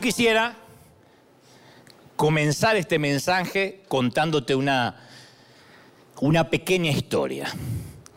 [0.00, 0.56] Yo quisiera
[2.16, 4.96] comenzar este mensaje contándote una,
[6.22, 7.52] una pequeña historia,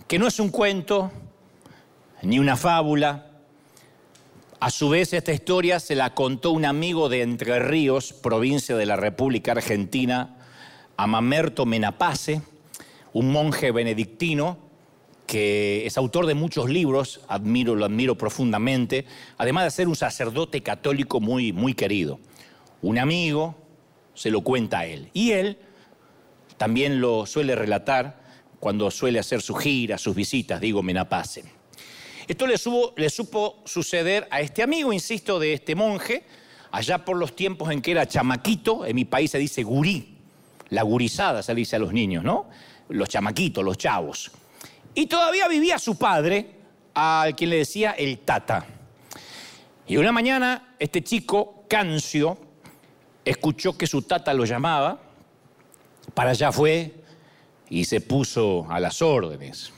[0.08, 1.12] que no es un cuento
[2.22, 3.32] ni una fábula.
[4.62, 8.86] A su vez, esta historia se la contó un amigo de Entre Ríos, provincia de
[8.86, 10.38] la República Argentina,
[10.96, 12.42] a Mamerto Menapace,
[13.12, 14.58] un monje benedictino
[15.26, 19.06] que es autor de muchos libros, admiro, lo admiro profundamente,
[19.38, 22.20] además de ser un sacerdote católico muy, muy querido.
[22.82, 23.56] Un amigo
[24.14, 25.10] se lo cuenta a él.
[25.14, 25.58] Y él
[26.58, 28.22] también lo suele relatar
[28.60, 31.44] cuando suele hacer sus giras, sus visitas, digo, Menapace.
[32.28, 32.56] Esto le,
[32.96, 36.24] le supo suceder a este amigo, insisto, de este monje,
[36.72, 40.18] allá por los tiempos en que era chamaquito, en mi país se dice gurí,
[40.70, 42.48] la gurizada se le dice a los niños, ¿no?
[42.90, 44.32] Los chamaquitos, los chavos.
[44.96, 46.48] Y todavía vivía su padre,
[46.94, 48.66] al quien le decía el tata.
[49.88, 52.38] Y una mañana este chico, Cancio,
[53.26, 55.00] escuchó que su tata lo llamaba,
[56.14, 56.94] para allá fue
[57.70, 59.72] y se puso a las órdenes.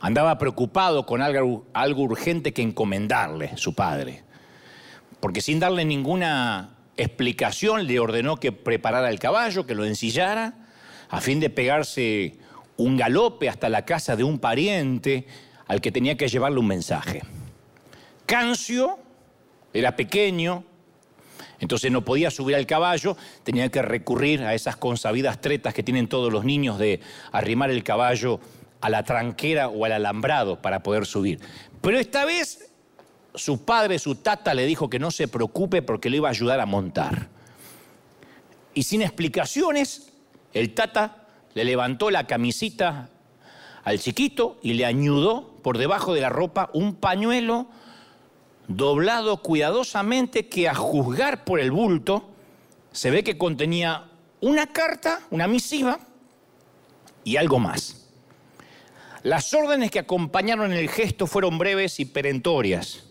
[0.00, 4.24] Andaba preocupado con algo, algo urgente que encomendarle su padre,
[5.20, 10.54] porque sin darle ninguna explicación le ordenó que preparara el caballo, que lo ensillara,
[11.08, 12.38] a fin de pegarse
[12.76, 15.26] un galope hasta la casa de un pariente
[15.66, 17.22] al que tenía que llevarle un mensaje.
[18.26, 18.98] Cancio
[19.72, 20.64] era pequeño,
[21.58, 26.08] entonces no podía subir al caballo, tenía que recurrir a esas consabidas tretas que tienen
[26.08, 27.00] todos los niños de
[27.32, 28.40] arrimar el caballo
[28.80, 31.40] a la tranquera o al alambrado para poder subir.
[31.80, 32.70] Pero esta vez
[33.34, 36.60] su padre, su tata, le dijo que no se preocupe porque le iba a ayudar
[36.60, 37.28] a montar.
[38.74, 40.12] Y sin explicaciones,
[40.52, 41.25] el tata
[41.56, 43.08] le levantó la camisita
[43.82, 47.66] al chiquito y le añudó por debajo de la ropa un pañuelo
[48.68, 52.28] doblado cuidadosamente que a juzgar por el bulto
[52.92, 54.04] se ve que contenía
[54.42, 55.98] una carta, una misiva
[57.24, 58.06] y algo más.
[59.22, 63.04] Las órdenes que acompañaron el gesto fueron breves y perentorias.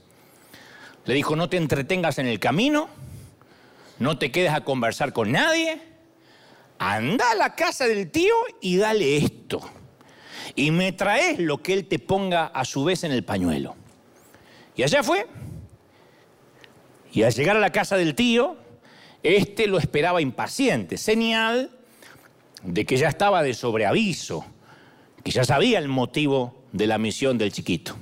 [1.06, 2.90] Le dijo, no te entretengas en el camino,
[3.98, 5.95] no te quedes a conversar con nadie,
[6.78, 9.62] anda a la casa del tío y dale esto.
[10.56, 13.76] Y me traes lo que él te ponga a su vez en el pañuelo.
[14.76, 15.28] Y allá fue.
[17.12, 18.58] Y al llegar a la casa del tío,
[19.24, 21.72] este lo esperaba impaciente, señal
[22.64, 24.46] de que ya estaba de sobreaviso,
[25.24, 27.96] que ya sabía el motivo de la misión del chiquito.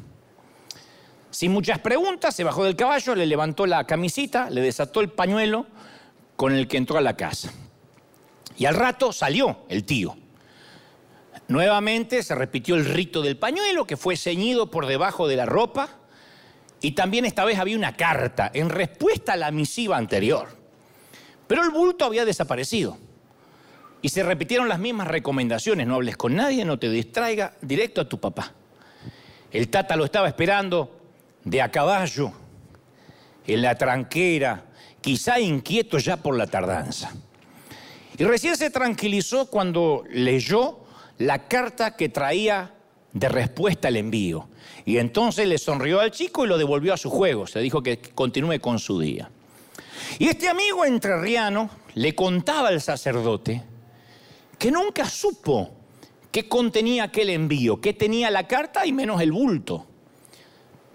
[1.32, 5.66] Sin muchas preguntas, se bajó del caballo, le levantó la camisita, le desató el pañuelo
[6.36, 7.52] con el que entró a la casa.
[8.58, 10.16] Y al rato salió el tío.
[11.48, 15.90] Nuevamente se repitió el rito del pañuelo que fue ceñido por debajo de la ropa
[16.82, 20.58] y también esta vez había una carta en respuesta a la misiva anterior.
[21.48, 22.98] Pero el bulto había desaparecido
[24.02, 28.10] y se repitieron las mismas recomendaciones, no hables con nadie, no te distraiga, directo a
[28.10, 28.54] tu papá.
[29.52, 31.00] El tata lo estaba esperando
[31.44, 32.34] de a caballo,
[33.46, 34.66] en la tranquera,
[35.02, 37.14] quizá inquieto ya por la tardanza.
[38.18, 40.80] Y recién se tranquilizó cuando leyó
[41.18, 42.74] la carta que traía
[43.12, 44.48] de respuesta al envío.
[44.86, 47.48] Y entonces le sonrió al chico y lo devolvió a su juego.
[47.48, 49.30] Se dijo que continúe con su día.
[50.20, 53.64] Y este amigo entrerriano le contaba al sacerdote
[54.60, 55.72] que nunca supo
[56.32, 59.86] qué contenía aquel envío, qué tenía la carta y menos el bulto.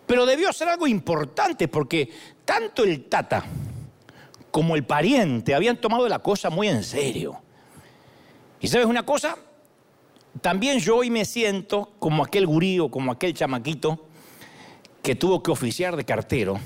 [0.06, 2.10] Pero debió ser algo importante porque
[2.44, 3.44] tanto el tata
[4.58, 7.40] como el pariente, habían tomado la cosa muy en serio.
[8.58, 9.36] Y sabes una cosa,
[10.40, 14.04] también yo hoy me siento como aquel gurío, como aquel chamaquito
[15.00, 16.58] que tuvo que oficiar de cartero.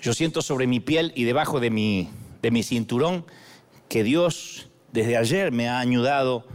[0.00, 2.08] Yo siento sobre mi piel y debajo de mi,
[2.40, 3.26] de mi cinturón
[3.88, 6.46] que Dios desde ayer me ha ayudado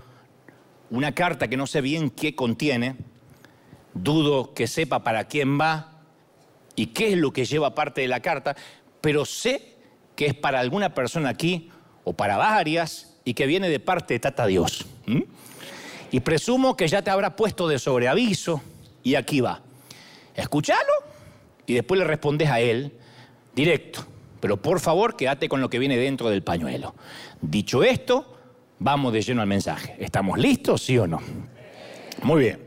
[0.92, 2.96] una carta que no sé bien qué contiene,
[3.94, 6.04] dudo que sepa para quién va
[6.78, 8.56] y qué es lo que lleva parte de la carta,
[9.02, 9.71] pero sé
[10.16, 11.70] que es para alguna persona aquí
[12.04, 14.86] o para varias y que viene de parte de Tata Dios.
[16.12, 18.62] Y presumo que ya te habrá puesto de sobreaviso
[19.04, 19.62] y aquí va.
[20.36, 20.94] Escúchalo
[21.66, 22.94] y después le respondes a él
[23.56, 24.06] directo.
[24.40, 26.96] Pero por favor, quédate con lo que viene dentro del pañuelo.
[27.42, 28.38] Dicho esto,
[28.80, 29.96] vamos de lleno al mensaje.
[30.00, 31.22] ¿Estamos listos, sí o no?
[32.24, 32.60] Muy bien.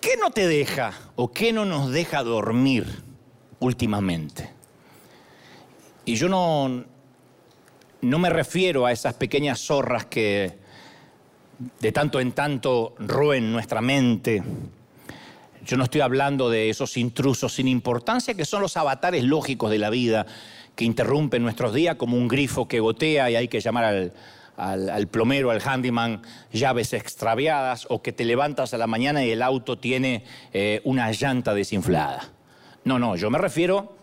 [0.00, 2.86] ¿Qué no te deja o qué no nos deja dormir
[3.60, 4.57] últimamente?
[6.08, 6.86] Y yo no,
[8.00, 10.54] no me refiero a esas pequeñas zorras que
[11.80, 14.42] de tanto en tanto roen nuestra mente.
[15.66, 19.76] Yo no estoy hablando de esos intrusos sin importancia que son los avatares lógicos de
[19.76, 20.24] la vida
[20.74, 24.12] que interrumpen nuestros días como un grifo que gotea y hay que llamar al,
[24.56, 29.42] al, plomero, al handyman, llaves extraviadas o que te levantas a la mañana y el
[29.42, 30.24] auto tiene
[30.54, 32.30] eh, una llanta desinflada.
[32.84, 33.97] No, no, yo me refiero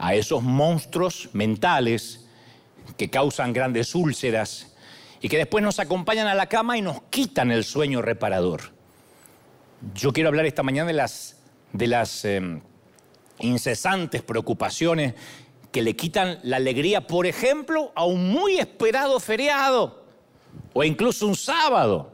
[0.00, 2.24] a esos monstruos mentales
[2.96, 4.74] que causan grandes úlceras
[5.20, 8.72] y que después nos acompañan a la cama y nos quitan el sueño reparador.
[9.94, 11.36] Yo quiero hablar esta mañana de las,
[11.74, 12.62] de las em,
[13.40, 15.14] incesantes preocupaciones
[15.70, 20.02] que le quitan la alegría, por ejemplo, a un muy esperado feriado
[20.72, 22.10] o incluso un sábado.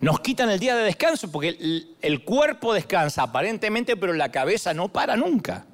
[0.00, 4.74] Nos quitan el día de descanso porque el, el, cuerpo descansa aparentemente, pero la cabeza
[4.74, 5.67] no para nunca.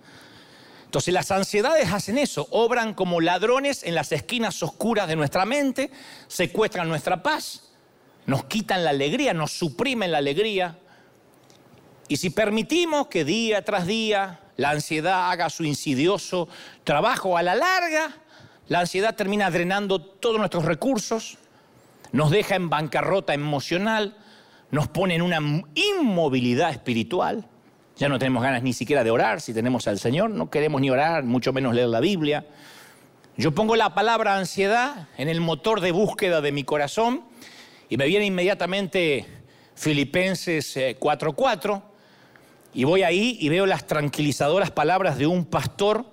[0.95, 5.91] Entonces las ansiedades hacen eso, obran como ladrones en las esquinas oscuras de nuestra mente,
[6.29, 7.73] secuestran nuestra paz,
[8.27, 10.79] nos quitan la alegría, nos suprimen la alegría.
[12.07, 16.47] Y si permitimos que día tras día la ansiedad haga su insidioso
[16.85, 18.17] trabajo a la larga,
[18.69, 21.39] la ansiedad termina drenando todos nuestros recursos,
[22.13, 24.17] nos deja en bancarrota emocional,
[24.71, 25.41] nos pone en una
[25.75, 27.49] inmovilidad espiritual.
[27.97, 30.91] Ya no tenemos ganas ni siquiera de orar si tenemos al Señor, no queremos ni
[30.91, 32.45] orar, mucho menos leer la Biblia.
[33.37, 37.25] Yo pongo la palabra ansiedad en el motor de búsqueda de mi corazón
[37.89, 39.27] y me viene inmediatamente
[39.77, 41.83] Filipenses 4:4 eh,
[42.75, 46.05] y voy ahí y veo las tranquilizadoras palabras de un pastor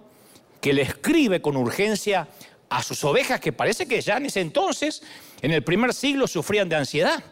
[0.62, 2.28] que le escribe con urgencia
[2.70, 5.02] a sus ovejas que parece que ya en ese entonces,
[5.42, 7.24] en el primer siglo, sufrían de ansiedad.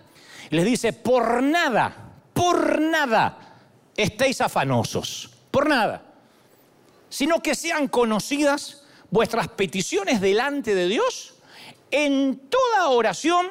[0.50, 3.49] Les dice, por nada, por nada
[4.04, 6.04] estéis afanosos, por nada,
[7.10, 11.36] sino que sean conocidas vuestras peticiones delante de Dios
[11.92, 13.48] en toda oración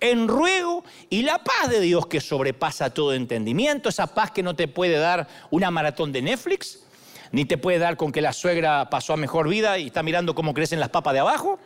[0.00, 4.54] en ruego y la paz de Dios que sobrepasa todo entendimiento, esa paz que no
[4.54, 6.80] te puede dar una maratón de Netflix,
[7.32, 10.34] ni te puede dar con que la suegra pasó a mejor vida y está mirando
[10.34, 11.58] cómo crecen las papas de abajo.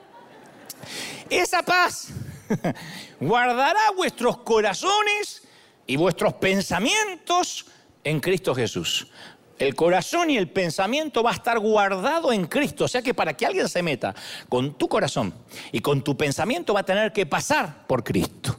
[1.30, 2.08] Esa paz
[3.20, 5.42] guardará vuestros corazones
[5.86, 7.66] y vuestros pensamientos
[8.04, 9.08] en Cristo Jesús
[9.58, 12.84] el corazón y el pensamiento va a estar guardado en Cristo.
[12.84, 14.14] O sea que para que alguien se meta
[14.48, 15.32] con tu corazón
[15.72, 18.56] y con tu pensamiento va a tener que pasar por Cristo.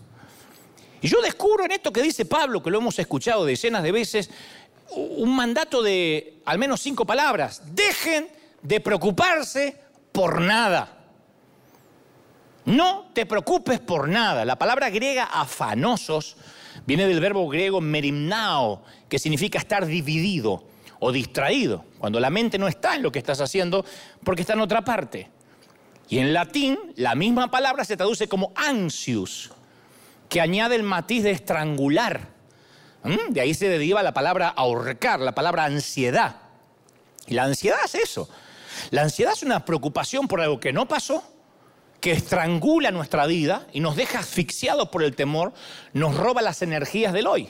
[1.01, 4.29] Y yo descubro en esto que dice Pablo, que lo hemos escuchado decenas de veces,
[4.91, 7.61] un mandato de al menos cinco palabras.
[7.75, 8.29] Dejen
[8.61, 9.77] de preocuparse
[10.11, 10.91] por nada.
[12.65, 14.45] No te preocupes por nada.
[14.45, 16.37] La palabra griega afanosos
[16.85, 20.63] viene del verbo griego merimnao, que significa estar dividido
[20.99, 23.85] o distraído, cuando la mente no está en lo que estás haciendo
[24.23, 25.29] porque está en otra parte.
[26.07, 29.51] Y en latín la misma palabra se traduce como ansius,
[30.29, 32.29] que añade el matiz de estrangular.
[33.03, 33.33] ¿Mm?
[33.33, 36.37] De ahí se deriva la palabra ahorcar, la palabra ansiedad.
[37.27, 38.29] Y la ansiedad es eso.
[38.91, 41.23] La ansiedad es una preocupación por algo que no pasó,
[42.05, 45.53] que estrangula nuestra vida y nos deja asfixiados por el temor,
[45.93, 47.49] nos roba las energías del hoy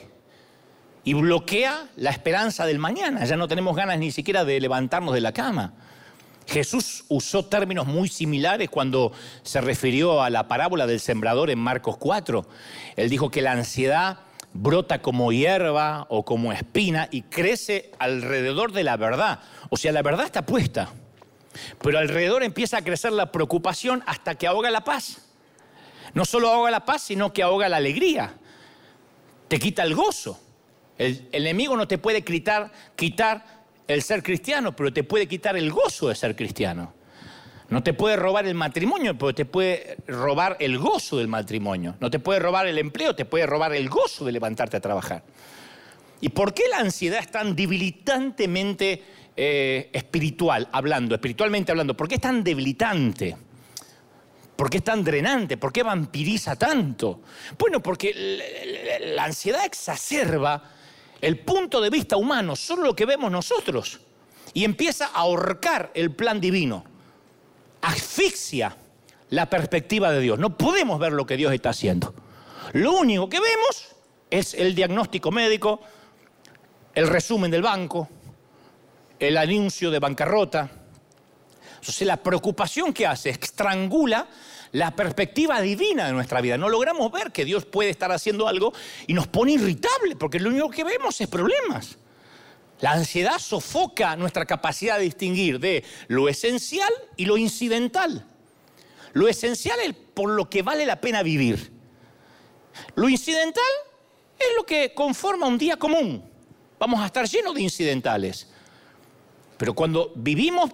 [1.04, 3.22] y bloquea la esperanza del mañana.
[3.26, 5.74] Ya no tenemos ganas ni siquiera de levantarnos de la cama.
[6.46, 11.98] Jesús usó términos muy similares cuando se refirió a la parábola del sembrador en Marcos
[11.98, 12.48] 4.
[12.96, 14.20] Él dijo que la ansiedad
[14.54, 19.40] brota como hierba o como espina y crece alrededor de la verdad.
[19.68, 20.94] O sea, la verdad está puesta,
[21.80, 25.26] pero alrededor empieza a crecer la preocupación hasta que ahoga la paz.
[26.14, 28.34] No solo ahoga la paz, sino que ahoga la alegría.
[29.48, 30.40] Te quita el gozo.
[30.98, 33.44] El, enemigo no te puede quitar, quitar
[33.86, 36.94] el ser cristiano, pero te puede quitar el gozo de ser cristiano.
[37.68, 41.96] No te puede robar el matrimonio, pero te puede robar el gozo del matrimonio.
[42.00, 45.22] No te puede robar el empleo, te puede robar el gozo de levantarte a trabajar.
[46.20, 49.02] ¿Y por qué la ansiedad es tan debilitantemente
[49.36, 51.96] eh, espiritual hablando, espiritualmente hablando?
[51.96, 53.36] ¿Por qué es tan debilitante?
[54.56, 55.58] ¿Por qué es tan drenante?
[55.58, 57.20] ¿Por qué vampiriza tanto?
[57.58, 58.40] Bueno, porque
[59.14, 60.62] la ansiedad exacerba
[61.20, 64.00] el punto de vista humano, solo lo que vemos nosotros,
[64.54, 66.84] y empieza a ahorcar el plan divino,
[67.82, 68.76] asfixia
[69.30, 70.38] la perspectiva de Dios.
[70.38, 72.14] No podemos ver lo que Dios está haciendo.
[72.72, 73.88] Lo único que vemos
[74.30, 75.80] es el diagnóstico médico,
[76.94, 78.08] el resumen del banco,
[79.18, 80.70] el anuncio de bancarrota.
[81.76, 84.26] Entonces la preocupación que hace estrangula
[84.72, 86.58] la perspectiva divina de nuestra vida.
[86.58, 88.72] No logramos ver que Dios puede estar haciendo algo
[89.06, 91.96] y nos pone irritable, porque lo único que vemos es problemas.
[92.80, 98.26] La ansiedad sofoca nuestra capacidad de distinguir de lo esencial y lo incidental.
[99.14, 101.72] Lo esencial es por lo que vale la pena vivir.
[102.96, 103.64] Lo incidental
[104.38, 106.22] es lo que conforma un día común.
[106.78, 108.48] vamos a estar llenos de incidentales.
[109.56, 110.70] Pero cuando vivimos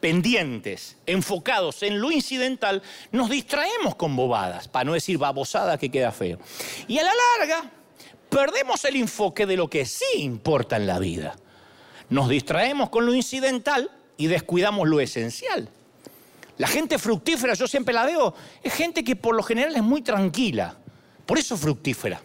[0.00, 2.82] pendientes, enfocados en lo incidental,
[3.12, 6.38] nos distraemos con bobadas, para no decir babosada que queda feo.
[6.88, 7.70] Y a la larga,
[8.28, 11.36] perdemos el enfoque de lo que sí importa en la vida.
[12.08, 15.68] Nos distraemos con lo incidental y descuidamos lo esencial.
[16.58, 20.02] La gente fructífera, yo siempre la veo, es gente que por lo general es muy
[20.02, 20.76] tranquila.
[21.24, 22.20] Por eso fructífera.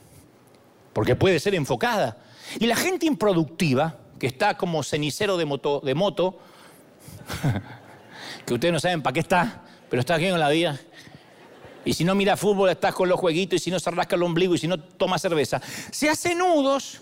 [0.91, 2.17] Porque puede ser enfocada.
[2.59, 6.39] Y la gente improductiva, que está como cenicero de moto, de moto
[8.45, 10.79] que ustedes no saben para qué está, pero está aquí en la vida.
[11.83, 14.23] Y si no mira fútbol, estás con los jueguitos, y si no se rasca el
[14.23, 15.61] ombligo, y si no toma cerveza.
[15.91, 17.01] Se hace nudos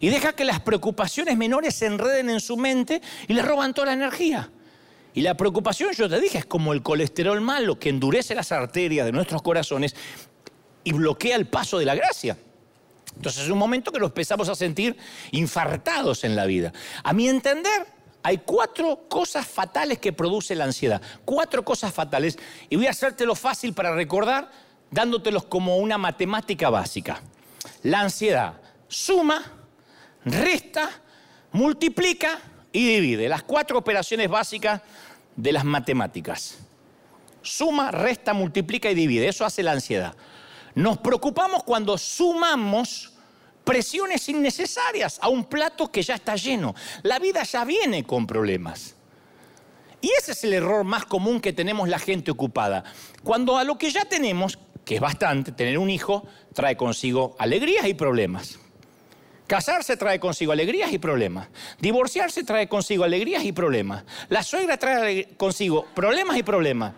[0.00, 3.86] y deja que las preocupaciones menores se enreden en su mente y le roban toda
[3.86, 4.50] la energía.
[5.14, 9.06] Y la preocupación, yo te dije, es como el colesterol malo que endurece las arterias
[9.06, 9.96] de nuestros corazones
[10.84, 12.36] y bloquea el paso de la gracia.
[13.18, 14.96] Entonces es un momento que nos empezamos a sentir
[15.32, 16.72] infartados en la vida.
[17.02, 17.84] A mi entender,
[18.22, 21.02] hay cuatro cosas fatales que produce la ansiedad.
[21.24, 22.38] Cuatro cosas fatales.
[22.70, 24.52] Y voy a hacértelo fácil para recordar,
[24.92, 27.20] dándotelos como una matemática básica.
[27.82, 29.42] La ansiedad suma,
[30.24, 30.88] resta,
[31.50, 32.38] multiplica
[32.70, 33.28] y divide.
[33.28, 34.80] Las cuatro operaciones básicas
[35.34, 36.58] de las matemáticas.
[37.42, 39.26] Suma, resta, multiplica y divide.
[39.26, 40.14] Eso hace la ansiedad.
[40.78, 43.12] Nos preocupamos cuando sumamos
[43.64, 46.72] presiones innecesarias a un plato que ya está lleno.
[47.02, 48.94] La vida ya viene con problemas.
[50.00, 52.84] Y ese es el error más común que tenemos la gente ocupada.
[53.24, 57.84] Cuando a lo que ya tenemos, que es bastante, tener un hijo trae consigo alegrías
[57.88, 58.60] y problemas.
[59.48, 61.48] Casarse trae consigo alegrías y problemas.
[61.80, 64.04] Divorciarse trae consigo alegrías y problemas.
[64.28, 66.94] La suegra trae consigo problemas y problemas.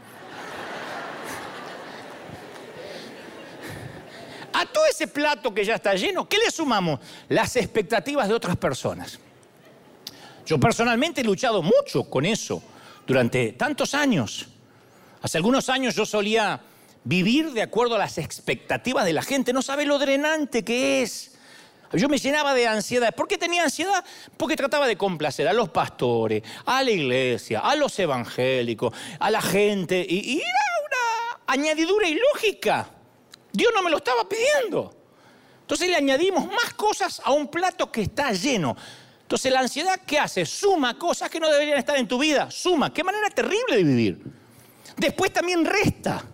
[4.61, 7.00] A todo ese plato que ya está lleno, ¿qué le sumamos?
[7.31, 9.19] Las expectativas de otras personas.
[10.45, 12.62] Yo personalmente he luchado mucho con eso
[13.07, 14.49] durante tantos años.
[15.23, 16.61] Hace algunos años yo solía
[17.05, 19.55] vivir de acuerdo a las expectativas de la gente.
[19.55, 21.38] No sabe lo drenante que es
[21.93, 23.14] yo me llenaba de ansiedad.
[23.14, 24.05] ¿Por qué tenía ansiedad?
[24.37, 29.40] Porque trataba de complacer a los pastores, a la iglesia, a los evangélicos, a la
[29.40, 30.07] gente.
[30.07, 30.49] Y, era
[30.87, 33.00] una añadidura ilógica.
[33.52, 34.95] Dios no me lo estaba pidiendo.
[35.62, 38.76] Entonces le añadimos más cosas a un plato que está lleno.
[39.23, 40.45] Entonces la ansiedad, ¿qué hace?
[40.45, 42.50] Suma cosas que no deberían estar en tu vida.
[42.50, 42.92] Suma.
[42.92, 44.21] Qué manera terrible de vivir.
[44.97, 46.25] Después también resta.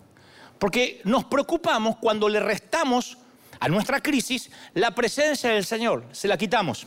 [0.59, 3.19] Porque nos preocupamos cuando le restamos
[3.61, 6.87] a nuestra crisis la presencia del Señor, se la quitamos.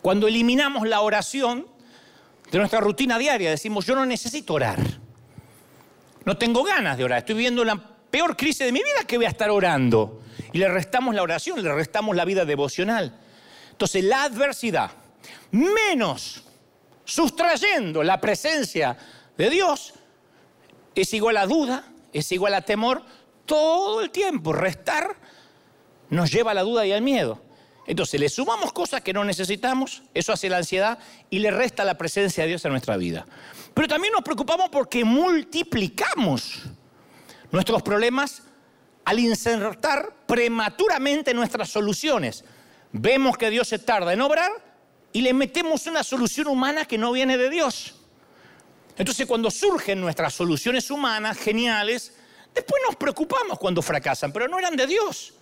[0.00, 1.66] Cuando eliminamos la oración
[2.50, 4.78] de nuestra rutina diaria, decimos, yo no necesito orar.
[6.24, 9.26] No tengo ganas de orar, estoy viviendo la peor crisis de mi vida que voy
[9.26, 10.22] a estar orando.
[10.50, 13.14] Y le restamos la oración, le restamos la vida devocional.
[13.72, 14.90] Entonces la adversidad,
[15.50, 16.42] menos
[17.04, 18.96] sustrayendo la presencia
[19.36, 19.92] de Dios,
[20.94, 23.02] es igual a duda, es igual a temor,
[23.44, 24.54] todo el tiempo.
[24.54, 25.14] Restar
[26.08, 27.42] nos lleva a la duda y al miedo.
[27.86, 31.98] Entonces le sumamos cosas que no necesitamos, eso hace la ansiedad y le resta la
[31.98, 33.26] presencia de Dios en nuestra vida.
[33.74, 36.62] Pero también nos preocupamos porque multiplicamos
[37.52, 38.42] nuestros problemas
[39.04, 42.44] al insertar prematuramente nuestras soluciones.
[42.92, 44.50] Vemos que Dios se tarda en obrar
[45.12, 47.94] y le metemos una solución humana que no viene de Dios.
[48.96, 52.12] Entonces cuando surgen nuestras soluciones humanas geniales,
[52.56, 55.34] Después nos preocupamos cuando fracasan, pero no eran de Dios.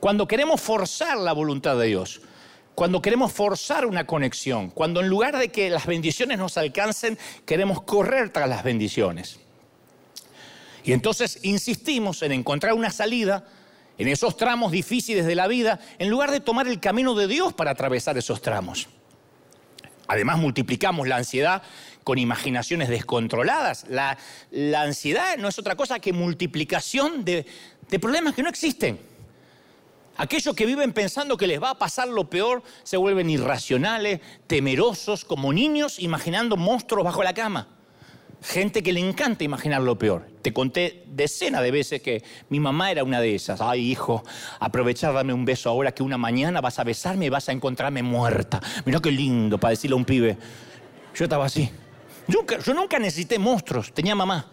[0.00, 2.20] Cuando queremos forzar la voluntad de Dios,
[2.74, 7.80] cuando queremos forzar una conexión, cuando en lugar de que las bendiciones nos alcancen, queremos
[7.80, 9.40] correr tras las bendiciones.
[10.86, 13.44] Y entonces insistimos en encontrar una salida
[13.98, 17.52] en esos tramos difíciles de la vida, en lugar de tomar el camino de Dios
[17.52, 18.86] para atravesar esos tramos.
[20.06, 21.62] Además multiplicamos la ansiedad
[22.04, 23.86] con imaginaciones descontroladas.
[23.88, 24.16] La,
[24.80, 27.46] ansiedad no es otra cosa que multiplicación de,
[27.88, 29.00] de problemas que no existen.
[30.16, 35.24] Aquellos que viven pensando que les va a pasar lo peor se vuelven irracionales, temerosos,
[35.24, 37.75] como niños imaginando monstruos bajo la cama.
[38.42, 40.26] Gente que le encanta imaginar lo peor.
[40.42, 43.60] Te conté decenas de veces que mi mamá era una de esas.
[43.60, 44.22] Ay, hijo,
[44.60, 48.02] aprovechar, dame un beso ahora que una mañana vas a besarme y vas a encontrarme
[48.02, 48.60] muerta.
[48.84, 50.36] Mira qué lindo para decirle a un pibe.
[51.14, 51.70] Yo estaba así.
[52.28, 54.50] Yo nunca, necesité monstruos, tenía mamá.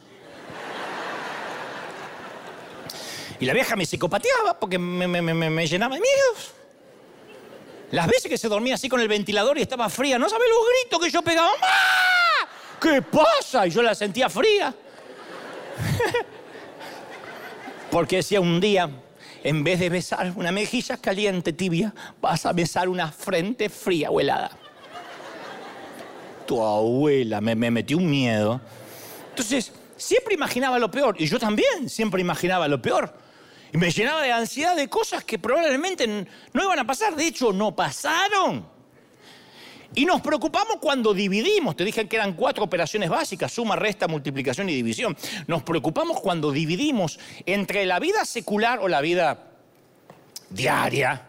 [3.39, 6.53] Y la vieja me psicopateaba porque me, llenaba de miedos.
[7.91, 10.59] Las veces que se dormía así con el ventilador y estaba fría, no sabes los
[10.67, 11.49] gritos que yo pegaba.
[11.49, 12.22] ¡Mamá!
[12.83, 13.65] ¿Qué pasa?
[13.65, 14.75] Y yo la sentía fría.
[17.89, 18.89] porque decía un día,
[19.41, 24.19] en vez de besar una mejilla caliente, tibia, vas a besar una frente fría o
[24.19, 24.51] helada.
[26.45, 28.59] Tu abuela me, me metió un miedo.
[29.29, 31.15] Entonces, siempre imaginaba lo peor.
[31.17, 33.13] Y yo también siempre imaginaba lo peor.
[33.71, 37.15] Y me llenaba de ansiedad de cosas que probablemente no iban a pasar.
[37.15, 38.72] De hecho, no pasaron.
[39.95, 41.75] Y nos preocupamos cuando dividimos.
[41.75, 45.15] Te dije que eran cuatro operaciones básicas, suma, resta, multiplicación y división.
[45.47, 49.51] Nos preocupamos cuando dividimos entre la vida secular o la vida
[50.49, 51.27] diaria,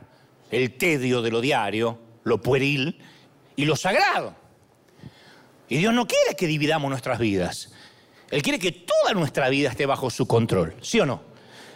[0.50, 2.98] el tedio de lo diario, lo pueril,
[3.56, 4.34] y lo sagrado.
[5.68, 7.72] Y Dios no quiere que dividamos nuestras vidas.
[8.30, 11.22] Él quiere que toda nuestra vida esté bajo su control, ¿sí o no?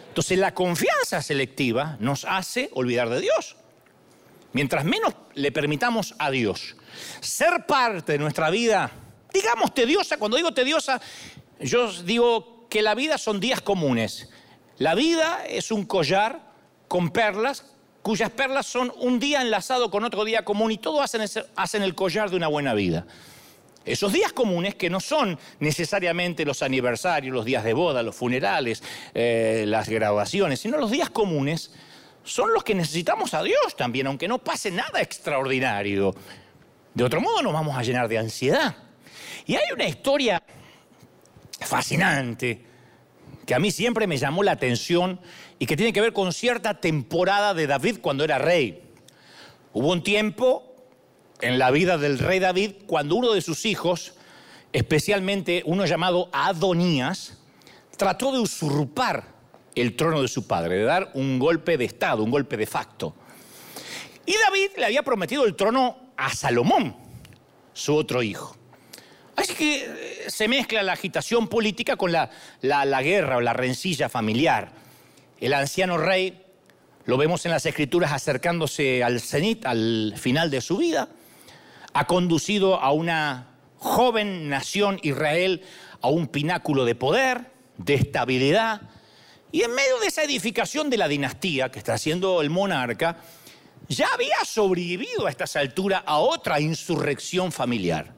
[0.09, 3.55] Entonces la confianza selectiva nos hace olvidar de Dios.
[4.53, 6.75] Mientras menos le permitamos a Dios
[7.21, 8.91] ser parte de nuestra vida,
[9.33, 10.99] digamos tediosa, cuando digo tediosa,
[11.59, 14.29] yo digo que la vida son días comunes.
[14.77, 16.41] La vida es un collar
[16.87, 17.65] con perlas,
[18.01, 22.29] cuyas perlas son un día enlazado con otro día común y todo hacen, el collar
[22.29, 23.05] de una buena vida.
[23.85, 28.83] Esos días comunes que no son necesariamente los aniversarios, los días de boda, los funerales,
[29.13, 31.71] eh, las graduaciones, sino los días comunes
[32.23, 36.15] son los que necesitamos a Dios también, aunque no pase nada extraordinario.
[36.93, 38.75] De otro modo nos vamos a llenar de ansiedad.
[39.45, 40.41] Y hay una historia
[41.59, 42.65] fascinante
[43.45, 45.19] que a mí siempre me llamó la atención
[45.57, 48.83] y que tiene que ver con cierta temporada de David cuando era rey.
[49.73, 50.75] Hubo un tiempo
[51.41, 54.13] en la vida del rey David cuando uno de sus hijos,
[54.71, 57.37] especialmente uno llamado Adonías,
[57.97, 59.38] trató de usurpar
[59.81, 63.15] el trono de su padre, de dar un golpe de Estado, un golpe de facto.
[64.25, 66.95] Y David le había prometido el trono a Salomón,
[67.73, 68.55] su otro hijo.
[69.35, 72.29] Así que eh, se mezcla la agitación política con la,
[72.61, 74.71] la guerra o la rencilla familiar.
[75.39, 76.43] El anciano rey,
[77.05, 81.09] lo vemos en las escrituras acercándose al cenit, al final de su vida,
[81.93, 85.63] ha conducido a una joven nación Israel
[86.01, 88.81] a un pináculo de poder, de estabilidad,
[89.51, 93.17] y en medio de esa edificación de la dinastía que está haciendo el monarca,
[93.87, 98.13] ya había sobrevivido a estas alturas a otra insurrección familiar.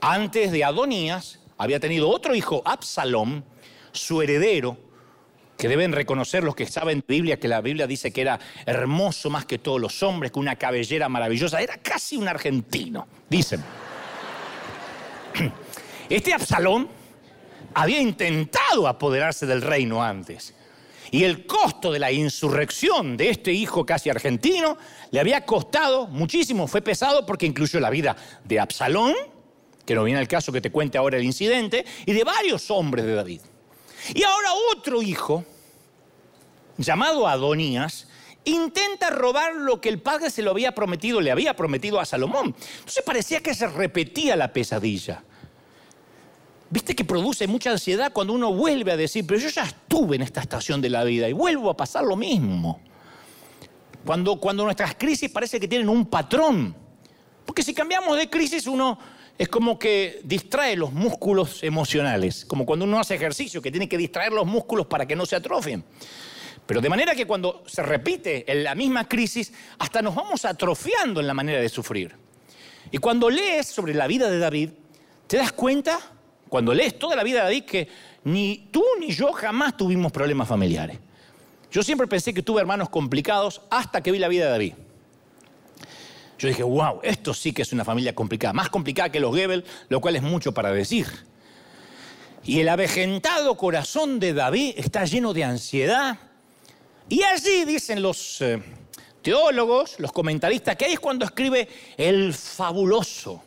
[0.00, 3.42] Antes de Adonías había tenido otro hijo, Absalom,
[3.92, 4.76] su heredero,
[5.56, 9.46] que deben reconocer los que saben Biblia, que la Biblia dice que era hermoso más
[9.46, 13.64] que todos los hombres, con una cabellera maravillosa, era casi un argentino, dicen.
[16.10, 16.86] Este Absalón
[17.74, 20.54] había intentado apoderarse del reino antes.
[21.10, 24.76] Y el costo de la insurrección de este hijo casi argentino
[25.10, 29.14] le había costado muchísimo, fue pesado porque incluyó la vida de Absalón,
[29.86, 33.04] que no viene al caso que te cuente ahora el incidente, y de varios hombres
[33.04, 33.40] de David.
[34.14, 35.44] Y ahora otro hijo,
[36.78, 38.08] llamado Adonías,
[38.44, 42.54] intenta robar lo que el padre se lo había prometido, le había prometido a Salomón.
[42.78, 45.22] Entonces parecía que se repetía la pesadilla.
[46.70, 50.22] Viste que produce mucha ansiedad cuando uno vuelve a decir, pero yo ya estuve en
[50.22, 52.80] esta estación de la vida y vuelvo a pasar lo mismo.
[54.04, 56.74] Cuando, cuando nuestras crisis parece que tienen un patrón.
[57.44, 58.98] Porque si cambiamos de crisis uno
[59.36, 63.98] es como que distrae los músculos emocionales, como cuando uno hace ejercicio, que tiene que
[63.98, 65.84] distraer los músculos para que no se atrofien.
[66.66, 71.20] Pero de manera que cuando se repite en la misma crisis, hasta nos vamos atrofiando
[71.20, 72.14] en la manera de sufrir.
[72.90, 74.70] Y cuando lees sobre la vida de David,
[75.26, 75.98] te das cuenta,
[76.54, 77.88] cuando lees toda la vida de David, que
[78.22, 81.00] ni tú ni yo jamás tuvimos problemas familiares.
[81.68, 84.74] Yo siempre pensé que tuve hermanos complicados hasta que vi la vida de David.
[86.38, 89.64] Yo dije, wow, esto sí que es una familia complicada, más complicada que los Gebel,
[89.88, 91.08] lo cual es mucho para decir.
[92.44, 96.20] Y el avejentado corazón de David está lleno de ansiedad.
[97.08, 98.62] Y allí dicen los eh,
[99.22, 103.42] teólogos, los comentaristas, que ahí es cuando escribe el fabuloso,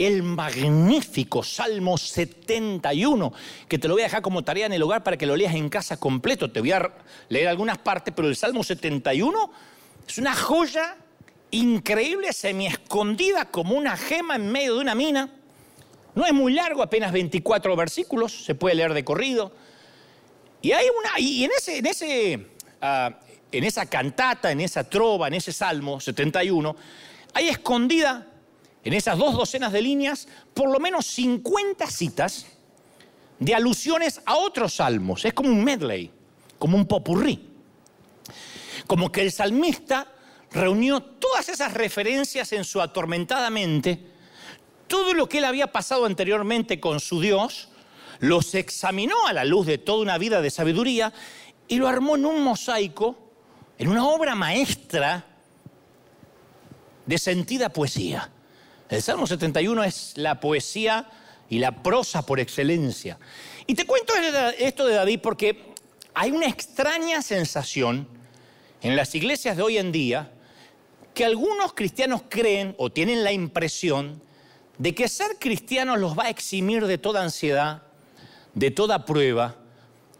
[0.00, 3.32] el magnífico Salmo 71,
[3.68, 5.54] que te lo voy a dejar como tarea en el hogar para que lo leas
[5.54, 6.50] en casa completo.
[6.50, 6.90] Te voy a
[7.28, 9.52] leer algunas partes, pero el Salmo 71
[10.08, 10.96] es una joya
[11.50, 15.28] increíble, semi-escondida como una gema en medio de una mina.
[16.14, 19.52] No es muy largo, apenas 24 versículos, se puede leer de corrido.
[20.62, 22.46] Y hay una, y en ese, en ese,
[22.80, 23.18] ah,
[23.52, 26.74] en esa cantata, en esa trova, en ese Salmo 71,
[27.34, 28.29] hay escondida
[28.84, 32.46] en esas dos docenas de líneas por lo menos 50 citas
[33.38, 35.24] de alusiones a otros salmos.
[35.24, 36.10] Es como un medley,
[36.58, 37.48] como un popurrí.
[38.86, 40.06] Como que el salmista
[40.52, 44.00] reunió todas esas referencias en su atormentada mente,
[44.88, 47.68] todo lo que él había pasado anteriormente con su Dios,
[48.18, 51.12] los examinó a la luz de toda una vida de sabiduría
[51.68, 53.16] y lo armó en un mosaico,
[53.78, 55.24] en una obra maestra
[57.06, 58.30] de sentida poesía.
[58.90, 61.08] El Salmo 71 es la poesía
[61.48, 63.18] y la prosa por excelencia.
[63.68, 64.12] Y te cuento
[64.58, 65.74] esto de David porque
[66.12, 68.08] hay una extraña sensación
[68.82, 70.32] en las iglesias de hoy en día
[71.14, 74.20] que algunos cristianos creen o tienen la impresión
[74.78, 77.82] de que ser cristianos los va a eximir de toda ansiedad,
[78.54, 79.56] de toda prueba.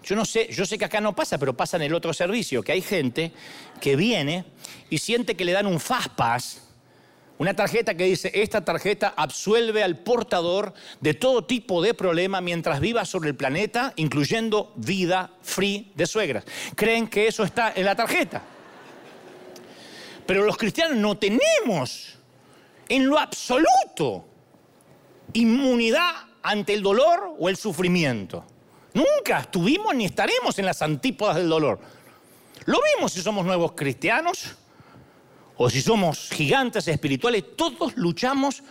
[0.04, 2.62] Yo no sé, yo sé que acá no pasa, pero pasa en el otro servicio,
[2.62, 3.32] que hay gente
[3.80, 4.44] que viene
[4.90, 6.69] y siente que le dan un fast pass,
[7.40, 12.80] una tarjeta que dice, esta tarjeta absuelve al portador de todo tipo de problema mientras
[12.80, 16.44] viva sobre el planeta, incluyendo vida free de suegras.
[16.76, 18.42] Creen que eso está en la tarjeta.
[20.26, 22.18] Pero los cristianos no tenemos
[22.90, 24.26] en lo absoluto
[25.32, 28.44] inmunidad ante el dolor o el sufrimiento.
[28.92, 31.80] Nunca estuvimos ni estaremos en las antípodas del dolor.
[32.66, 34.56] Lo mismo si somos nuevos cristianos
[35.62, 38.62] o si somos gigantes espirituales, todos luchamos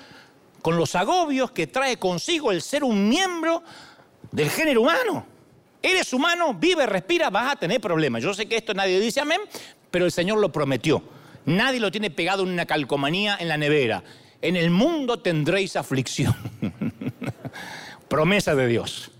[0.64, 3.62] con los agobios que trae consigo el ser un miembro
[4.32, 5.24] del género humano.
[5.84, 8.24] Eres humano, vive, respira, vas a tener problemas.
[8.24, 9.40] Yo sé que esto nadie dice amén,
[9.92, 11.04] pero el Señor lo prometió.
[11.46, 14.04] Nadie lo tiene pegado en una calcomanía en la nevera.
[14.42, 16.36] En el mundo tendréis aflicción.
[18.08, 19.12] Promesa de Dios.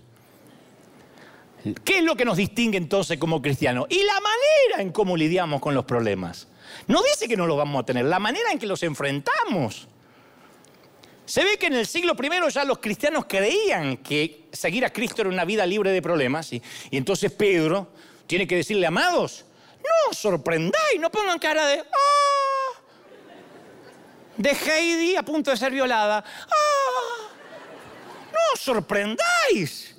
[1.84, 3.86] ¿Qué es lo que nos distingue entonces como cristianos?
[3.90, 6.48] Y la manera en cómo lidiamos con los problemas.
[6.86, 9.88] No dice que no los vamos a tener, la manera en que los enfrentamos.
[11.24, 15.22] Se ve que en el siglo I ya los cristianos creían que seguir a Cristo
[15.22, 16.52] era una vida libre de problemas.
[16.52, 17.92] Y, entonces Pedro
[18.26, 19.44] tiene que decirle, amados,
[19.78, 22.80] no os sorprendáis, no pongan cara de, ah,
[24.36, 26.24] de Heidi a punto de ser violada.
[26.26, 27.28] Ah,
[28.32, 29.96] no os sorprendáis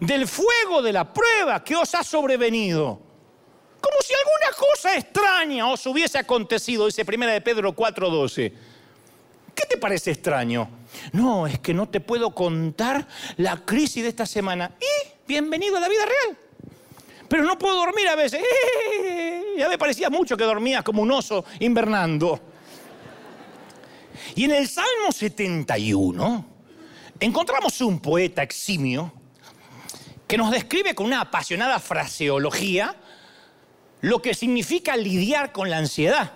[0.00, 3.07] del fuego de la prueba que os ha sobrevenido.
[3.80, 8.52] Como si alguna cosa extraña os hubiese acontecido, dice Primera de Pedro 4:12.
[9.54, 10.68] ¿Qué te parece extraño?
[11.12, 14.70] No, es que no te puedo contar la crisis de esta semana.
[14.80, 16.38] Y bienvenido a la vida real.
[17.28, 18.42] Pero no puedo dormir a veces.
[19.58, 22.40] Ya me parecía mucho que dormías como un oso invernando.
[24.36, 26.46] Y en el Salmo 71
[27.18, 29.12] encontramos un poeta eximio
[30.28, 32.94] que nos describe con una apasionada fraseología
[34.00, 36.32] lo que significa lidiar con la ansiedad.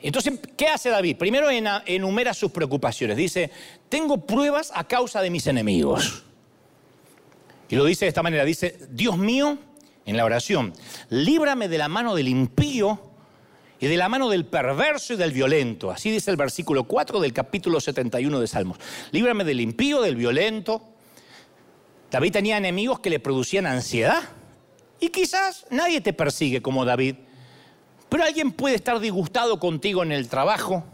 [0.00, 1.16] Entonces, ¿qué hace David?
[1.16, 3.16] Primero enumera sus preocupaciones.
[3.16, 3.50] Dice,
[3.88, 6.24] tengo pruebas a causa de mis enemigos.
[7.68, 9.58] Y lo dice de esta manera, dice, Dios mío,
[10.04, 10.72] en la oración,
[11.10, 13.00] líbrame de la mano del impío
[13.80, 15.90] y de la mano del perverso y del violento.
[15.90, 18.78] Así dice el versículo 4 del capítulo 71 de Salmos.
[19.10, 20.82] Líbrame del impío, del violento.
[22.10, 24.22] David tenía enemigos que le producían ansiedad.
[25.00, 27.16] Y quizás nadie te persigue como David,
[28.08, 30.84] pero alguien puede estar disgustado contigo en el trabajo,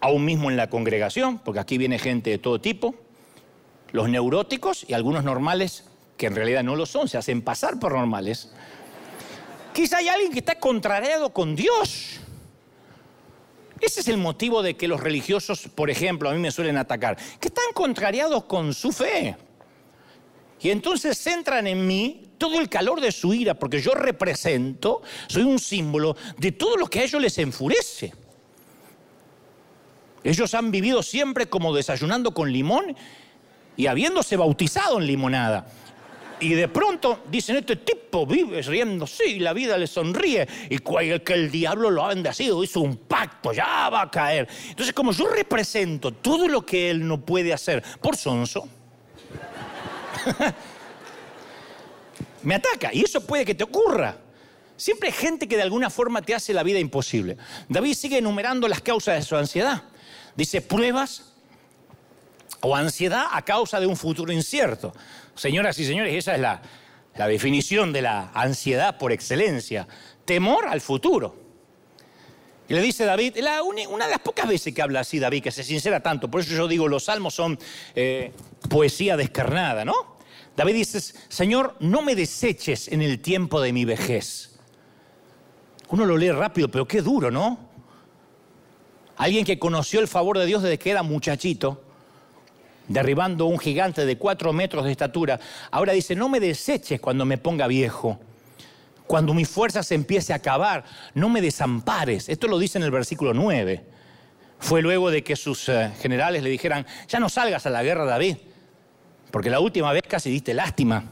[0.00, 2.94] aún mismo en la congregación, porque aquí viene gente de todo tipo,
[3.92, 5.84] los neuróticos y algunos normales
[6.16, 8.52] que en realidad no lo son, se hacen pasar por normales.
[9.72, 12.20] Quizá hay alguien que está contrariado con Dios.
[13.80, 17.16] Ese es el motivo de que los religiosos, por ejemplo, a mí me suelen atacar,
[17.40, 19.36] que están contrariados con su fe.
[20.62, 25.42] Y entonces centran en mí todo el calor de su ira, porque yo represento, soy
[25.42, 28.12] un símbolo de todo lo que a ellos les enfurece.
[30.22, 32.94] Ellos han vivido siempre como desayunando con limón
[33.76, 35.66] y habiéndose bautizado en limonada.
[36.40, 40.48] Y de pronto dicen, este tipo vive riéndose y la vida le sonríe.
[40.70, 44.48] Y que el diablo lo ha bendecido, hizo un pacto, ya va a caer.
[44.70, 48.66] Entonces, como yo represento todo lo que él no puede hacer por sonso,
[52.42, 52.90] me ataca.
[52.92, 54.16] Y eso puede que te ocurra.
[54.76, 57.36] Siempre hay gente que de alguna forma te hace la vida imposible.
[57.68, 59.82] David sigue enumerando las causas de su ansiedad.
[60.34, 61.34] Dice pruebas
[62.62, 64.94] o ansiedad a causa de un futuro incierto.
[65.34, 66.62] Señoras y señores, esa es la,
[67.26, 69.86] definición de la ansiedad por excelencia.
[70.24, 71.36] Temor al futuro.
[72.66, 73.36] Y le dice David,
[73.90, 76.54] una de las pocas veces que habla así David, que se sincera tanto, por eso
[76.54, 77.58] yo digo, los salmos son
[77.94, 78.32] eh,
[78.70, 79.92] poesía descarnada, ¿no?
[80.56, 84.58] David dice, Señor, no me deseches en el tiempo de mi vejez.
[85.88, 87.58] Uno lo lee rápido, pero qué duro, ¿no?
[89.16, 91.82] Alguien que conoció el favor de Dios desde que era muchachito,
[92.88, 95.38] derribando un gigante de cuatro metros de estatura,
[95.70, 98.18] ahora dice, no me deseches cuando me ponga viejo,
[99.06, 102.28] cuando mi fuerza se empiece a acabar, no me desampares.
[102.28, 103.84] Esto lo dice en el versículo 9.
[104.60, 108.04] Fue luego de que sus eh, generales le dijeran, ya no salgas a la guerra,
[108.04, 108.36] David
[109.30, 111.04] porque la última vez casi diste lástima.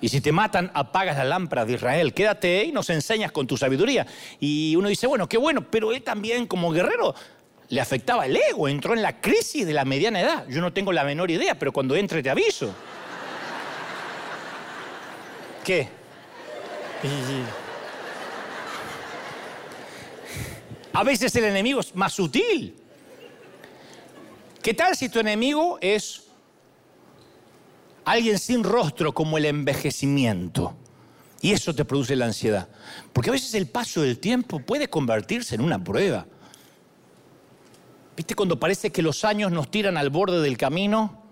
[0.00, 2.14] Y si te matan, apagas la lámpara de Israel.
[2.14, 4.06] Quédate y nos enseñas con tu sabiduría.
[4.38, 7.14] Y uno dice, bueno, qué bueno, pero él también como guerrero
[7.68, 10.46] le afectaba el ego, entró en la crisis de la mediana edad.
[10.48, 12.66] Yo no tengo la menor idea, pero cuando entre te aviso.
[15.64, 15.88] ¿Qué?
[20.92, 22.74] A veces el enemigo es más sutil.
[24.62, 26.29] ¿Qué tal si tu enemigo es
[28.12, 30.76] alguien sin rostro como el envejecimiento?
[31.40, 32.68] Y eso te produce la ansiedad.
[33.12, 36.26] Porque a veces el paso del tiempo puede convertirse en una prueba.
[38.16, 41.22] ¿Viste cuando parece que los años nos tiran al borde del camino?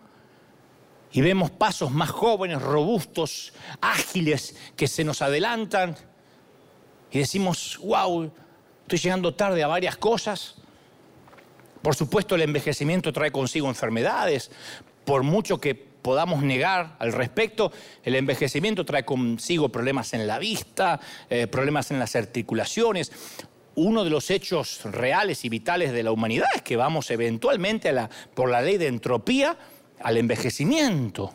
[1.13, 5.97] Y vemos pasos más jóvenes, robustos, ágiles, que se nos adelantan.
[7.11, 8.31] Y decimos, wow,
[8.83, 10.57] estoy llegando tarde a varias cosas.
[11.83, 14.51] Por supuesto, el envejecimiento trae consigo enfermedades.
[15.05, 21.01] Por mucho que podamos negar al respecto, el envejecimiento trae consigo problemas en la vista,
[21.29, 23.13] eh, problemas en las articulaciones.
[23.75, 27.93] Uno de los hechos reales y vitales de la humanidad es que vamos eventualmente
[28.35, 29.57] por la ley de entropía
[30.01, 31.33] al envejecimiento.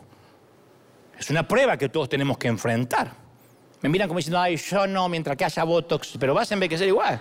[1.18, 3.12] Es una prueba que todos tenemos que enfrentar.
[3.80, 6.88] Me miran como diciendo, ay, yo no, mientras que haya Botox, pero vas a envejecer
[6.88, 7.20] igual.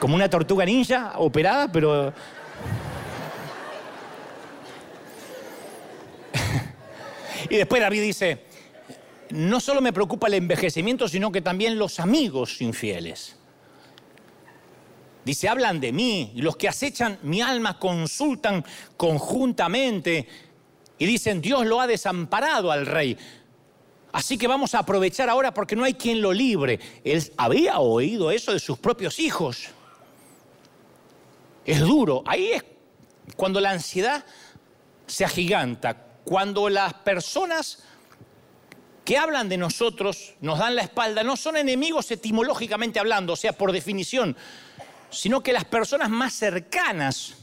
[0.00, 2.12] Como una tortuga ninja operada, pero...
[7.50, 8.44] y después David dice,
[9.30, 13.36] no solo me preocupa el envejecimiento, sino que también los amigos infieles.
[15.24, 18.64] Dice, hablan de mí, y los que acechan mi alma consultan
[18.96, 20.28] conjuntamente
[20.98, 23.16] y dicen, Dios lo ha desamparado al rey.
[24.12, 26.78] Así que vamos a aprovechar ahora porque no hay quien lo libre.
[27.04, 29.70] Él había oído eso de sus propios hijos
[31.66, 32.22] es duro.
[32.24, 32.64] Ahí es
[33.36, 34.24] cuando la ansiedad
[35.06, 37.84] se agiganta, cuando las personas
[39.04, 43.52] que hablan de nosotros, nos dan la espalda, no son enemigos etimológicamente hablando, o sea,
[43.52, 44.36] por definición,
[45.08, 47.34] sino que las personas más cercanas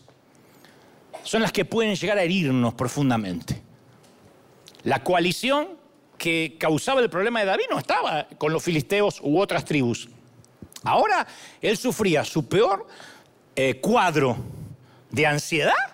[1.23, 3.61] son las que pueden llegar a herirnos profundamente.
[4.83, 5.69] La coalición
[6.17, 10.09] que causaba el problema de David no estaba con los filisteos u otras tribus.
[10.83, 11.25] Ahora
[11.61, 12.85] él sufría su peor
[13.55, 14.35] eh, cuadro
[15.09, 15.92] de ansiedad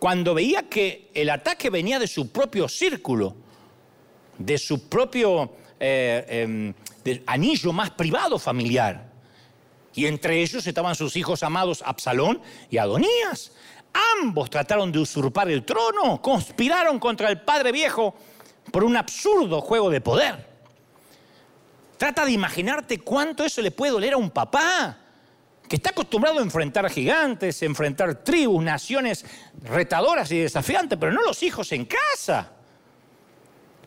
[0.00, 3.36] cuando veía que el ataque venía de su propio círculo,
[4.38, 9.10] de su propio eh, em, anillo más privado familiar.
[9.94, 13.52] Y entre ellos estaban sus hijos amados Absalón y Adonías.
[14.22, 18.14] Ambos trataron de usurpar el trono, conspiraron contra el padre viejo
[18.72, 20.46] por un absurdo juego de poder.
[21.98, 24.96] Trata de imaginarte cuánto eso le puede doler a un papá
[25.70, 29.24] que está acostumbrado a enfrentar gigantes, a enfrentar tribus, naciones
[29.62, 32.50] retadoras y desafiantes, pero no los hijos en casa.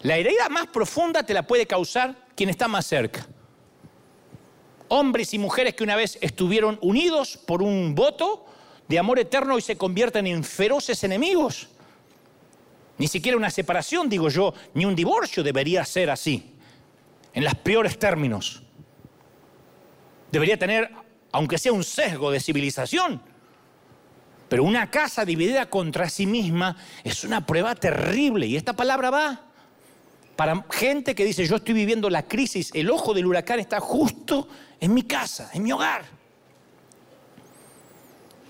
[0.04, 3.28] La herida más profunda te la puede causar quien está más cerca.
[4.88, 8.46] Hombres y mujeres que una vez estuvieron unidos por un voto
[8.88, 11.68] de amor eterno y se convierten en feroces enemigos.
[12.98, 16.56] Ni siquiera una separación, digo yo, ni un divorcio debería ser así,
[17.34, 18.64] en los peores términos.
[20.32, 21.03] Debería tener
[21.34, 23.22] aunque sea un sesgo de civilización.
[24.48, 28.46] Pero una casa dividida contra sí misma es una prueba terrible.
[28.46, 29.42] Y esta palabra va
[30.36, 34.48] para gente que dice, yo estoy viviendo la crisis, el ojo del huracán está justo
[34.80, 36.06] en mi casa, en mi hogar.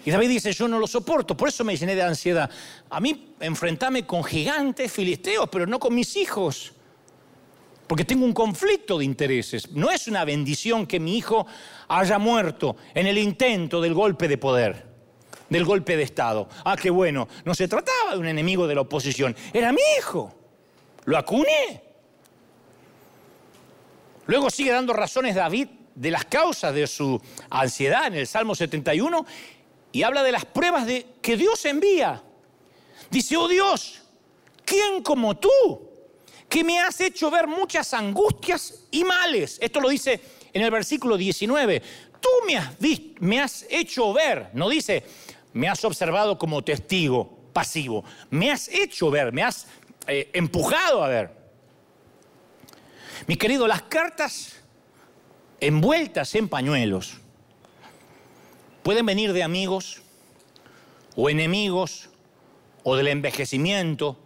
[0.06, 2.50] Y David dice, yo no lo soporto, por eso me llené de ansiedad.
[2.89, 6.74] A mí enfrentarme con gigantes filisteos, pero no con mis hijos
[7.94, 9.70] porque tengo un conflicto de intereses.
[9.70, 11.46] No es una bendición que mi hijo
[11.88, 14.84] haya muerto en el intento del golpe de poder,
[15.48, 16.50] del golpe de Estado.
[16.66, 20.34] Ah, qué bueno, no se trataba de un enemigo de la oposición, era mi hijo.
[21.06, 21.84] Lo acuné.
[24.26, 29.24] Luego sigue dando razones David de las causas de su ansiedad en el Salmo 71
[29.92, 32.24] y habla de las pruebas de que Dios envía.
[33.12, 34.02] Dice, oh Dios,
[34.66, 35.93] ¿quién como tú?
[36.54, 39.58] Que me has hecho ver muchas angustias y males.
[39.60, 40.22] Esto lo dice
[40.54, 41.82] en el versículo 19.
[42.22, 45.04] Tú me has, visto, me has hecho ver, no dice,
[45.54, 49.66] me has observado como testigo pasivo, me has hecho ver, me has
[50.06, 51.32] eh, empujado a ver.
[53.26, 54.54] Mi querido, las cartas
[55.60, 57.16] envueltas en pañuelos
[58.84, 60.04] pueden venir de amigos
[61.16, 62.12] o enemigos
[62.84, 64.20] o del envejecimiento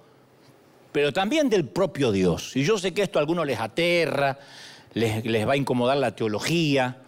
[0.98, 2.56] pero también del propio Dios.
[2.56, 4.40] Y yo sé que esto a algunos les aterra,
[4.96, 7.04] les, va a incomodar la teología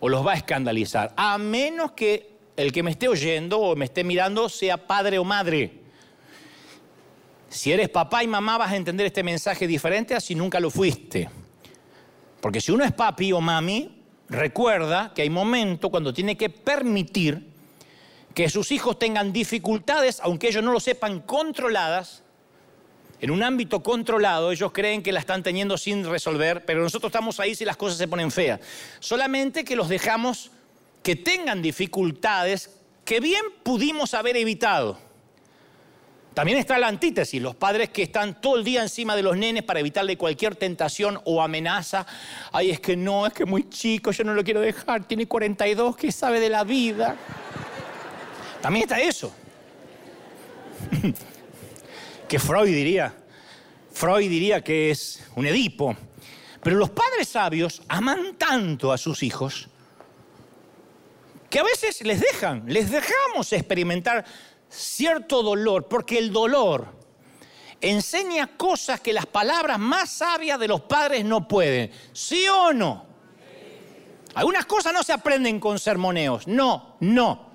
[0.00, 3.84] o los va a escandalizar, a menos que el que me esté oyendo o me
[3.84, 5.82] esté mirando sea padre o madre.
[7.50, 10.70] Si eres papá y mamá vas a entender este mensaje diferente a si nunca lo
[10.70, 11.28] fuiste.
[12.40, 13.94] Porque si uno es papi o mami,
[14.30, 17.46] recuerda que hay momentos cuando tiene que permitir
[18.32, 22.22] que sus hijos tengan dificultades, aunque ellos no lo sepan, controladas.
[23.20, 27.40] En un ámbito controlado, ellos creen que la están teniendo sin resolver, pero nosotros estamos
[27.40, 28.60] ahí si las cosas se ponen feas.
[29.00, 30.50] Solamente que los dejamos
[31.02, 32.70] que tengan dificultades
[33.04, 34.98] que bien pudimos haber evitado.
[36.34, 39.62] También está la antítesis, los padres que están todo el día encima de los nenes
[39.62, 42.06] para evitarle cualquier tentación o amenaza.
[42.52, 45.96] Ay, es que no, es que muy chico, yo no lo quiero dejar, tiene 42,
[45.96, 47.16] ¿qué sabe de la vida?
[48.60, 49.32] También está eso.
[52.28, 53.14] que Freud diría,
[53.92, 55.96] Freud diría que es un Edipo.
[56.62, 59.68] Pero los padres sabios aman tanto a sus hijos
[61.48, 64.24] que a veces les dejan, les dejamos experimentar
[64.68, 66.88] cierto dolor, porque el dolor
[67.80, 71.90] enseña cosas que las palabras más sabias de los padres no pueden.
[72.12, 73.06] ¿Sí o no?
[74.34, 76.46] Algunas cosas no se aprenden con sermoneos.
[76.46, 77.45] No, no.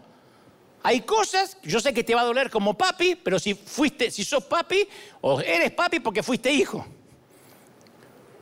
[0.84, 4.24] Hay cosas, yo sé que te va a doler como papi, pero si fuiste, si
[4.24, 4.88] sos papi,
[5.22, 6.86] o eres papi porque fuiste hijo.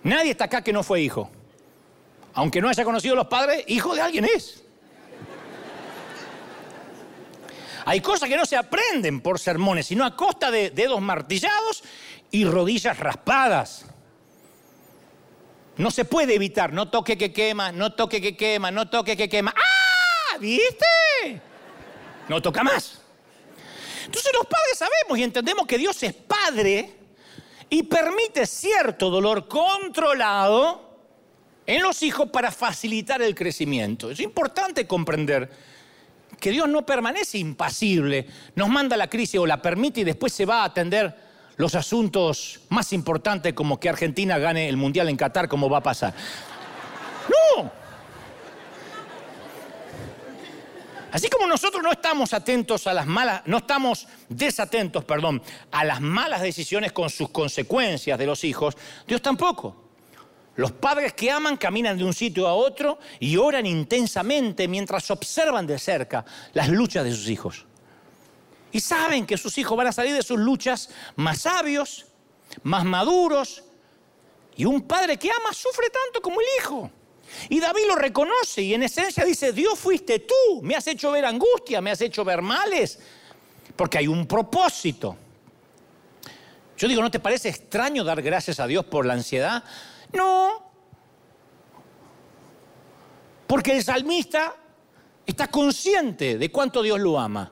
[0.03, 1.29] Nadie está acá que no fue hijo.
[2.33, 4.63] Aunque no haya conocido a los padres, hijo de alguien es.
[7.85, 11.83] Hay cosas que no se aprenden por sermones, sino a costa de dedos martillados
[12.31, 13.85] y rodillas raspadas.
[15.75, 19.27] No se puede evitar, no toque que quema, no toque que quema, no toque que
[19.27, 19.53] quema.
[19.55, 20.37] ¡Ah!
[20.39, 20.85] ¿Viste?
[22.29, 23.01] No toca más.
[24.05, 26.95] Entonces los padres sabemos y entendemos que Dios es padre
[27.69, 30.89] y permite cierto dolor controlado
[31.65, 34.09] en los hijos para facilitar el crecimiento.
[34.09, 35.49] Es importante comprender
[36.39, 40.45] que Dios no permanece impasible, nos manda la crisis o la permite y después se
[40.45, 41.15] va a atender
[41.57, 45.83] los asuntos más importantes como que Argentina gane el Mundial en Qatar, como va a
[45.83, 46.13] pasar.
[47.57, 47.78] No.
[51.11, 55.41] Así como nosotros no estamos atentos a las malas, no estamos desatentos, perdón,
[55.71, 59.89] a las malas decisiones con sus consecuencias de los hijos, Dios tampoco.
[60.55, 65.65] Los padres que aman caminan de un sitio a otro y oran intensamente mientras observan
[65.65, 67.65] de cerca las luchas de sus hijos.
[68.71, 72.07] Y saben que sus hijos van a salir de sus luchas más sabios,
[72.63, 73.63] más maduros.
[74.57, 76.91] Y un padre que ama sufre tanto como el hijo.
[77.49, 81.25] Y David lo reconoce y en esencia dice, Dios fuiste tú, me has hecho ver
[81.25, 82.99] angustia, me has hecho ver males,
[83.75, 85.15] porque hay un propósito.
[86.77, 89.63] Yo digo, ¿no te parece extraño dar gracias a Dios por la ansiedad?
[90.13, 90.71] No.
[93.47, 94.55] Porque el salmista
[95.25, 97.51] está consciente de cuánto Dios lo ama.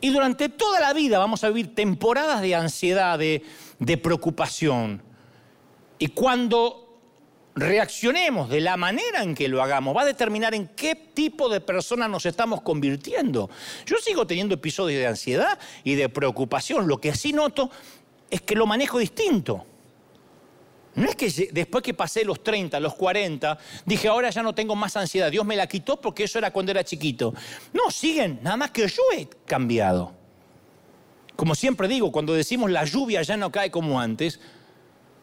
[0.00, 3.42] Y durante toda la vida vamos a vivir temporadas de ansiedad, de,
[4.02, 5.02] preocupación.
[5.98, 6.83] Y cuando
[7.54, 11.60] reaccionemos de la manera en que lo hagamos va a determinar en qué tipo de
[11.60, 13.48] persona nos estamos convirtiendo.
[13.86, 16.88] Yo sigo teniendo episodios de ansiedad y de preocupación.
[16.88, 17.70] Lo que sí noto
[18.30, 19.64] es que lo manejo distinto.
[20.96, 24.76] No es que después que pasé los 30, los 40, dije, ahora ya no tengo
[24.76, 25.30] más ansiedad.
[25.30, 27.34] Dios me la quitó porque eso era cuando era chiquito.
[27.72, 30.12] No, siguen, nada más que yo he cambiado.
[31.34, 34.38] Como siempre digo, cuando decimos la lluvia ya no cae como antes,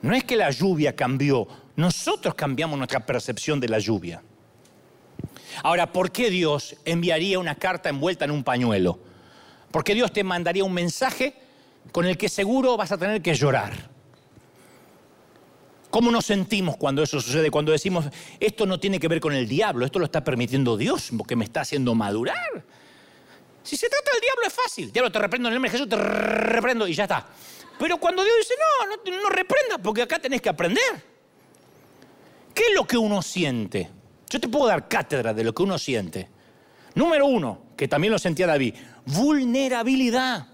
[0.01, 1.47] no es que la lluvia cambió,
[1.81, 4.21] nosotros cambiamos nuestra percepción de la lluvia.
[5.63, 8.99] Ahora, ¿por qué Dios enviaría una carta envuelta en un pañuelo?
[9.71, 11.33] Porque Dios te mandaría un mensaje
[11.91, 13.89] con el que seguro vas a tener que llorar.
[15.89, 17.51] ¿Cómo nos sentimos cuando eso sucede?
[17.51, 18.05] Cuando decimos,
[18.39, 21.43] esto no tiene que ver con el diablo, esto lo está permitiendo Dios, porque me
[21.43, 22.63] está haciendo madurar.
[23.63, 24.91] Si se trata del diablo es fácil.
[24.91, 27.27] Diablo, te reprendo en el nombre de te reprendo y ya está.
[27.77, 31.11] Pero cuando Dios dice, no, no, no reprendas, porque acá tenés que aprender.
[32.53, 33.89] ¿Qué es lo que uno siente?
[34.30, 36.30] Yo te puedo dar cátedra de lo que uno siente.
[36.95, 40.47] Número uno, que también lo sentía David, vulnerabilidad.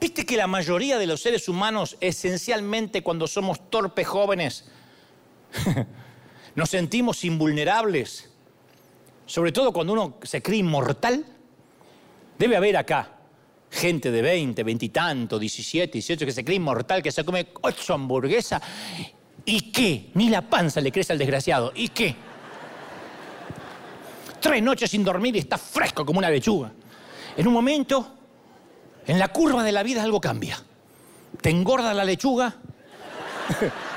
[0.00, 4.66] ¿Viste que la mayoría de los seres humanos, esencialmente cuando somos torpes jóvenes,
[6.54, 8.30] nos sentimos invulnerables?
[9.26, 11.24] Sobre todo cuando uno se cree inmortal.
[12.38, 13.14] Debe haber acá
[13.70, 17.48] gente de 20, 20 y tanto, 17, 18, que se cree inmortal, que se come
[17.62, 18.62] ocho hamburguesas.
[19.44, 20.10] ¿Y qué?
[20.14, 21.72] Ni la panza le crece al desgraciado.
[21.74, 22.16] ¿Y qué?
[24.40, 26.72] Tres noches sin dormir y está fresco como una lechuga.
[27.36, 28.14] En un momento
[29.06, 30.58] en la curva de la vida algo cambia.
[31.40, 32.54] Te engorda la lechuga.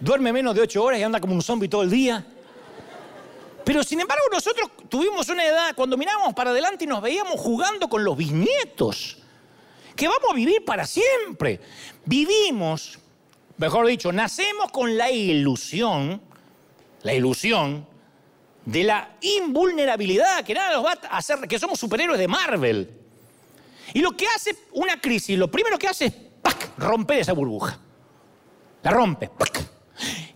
[0.00, 2.24] Duerme menos de ocho horas y anda como un zombie todo el día.
[3.64, 7.88] Pero sin embargo nosotros tuvimos una edad cuando mirábamos para adelante y nos veíamos jugando
[7.88, 9.18] con los bisnietos,
[9.98, 11.60] que vamos a vivir para siempre.
[12.04, 13.00] Vivimos,
[13.56, 16.22] mejor dicho, nacemos con la ilusión,
[17.02, 17.84] la ilusión
[18.64, 22.88] de la invulnerabilidad, que nada nos va a hacer, que somos superhéroes de Marvel.
[23.92, 26.14] Y lo que hace una crisis, lo primero que hace es
[26.78, 27.80] romper esa burbuja.
[28.84, 29.30] La rompe.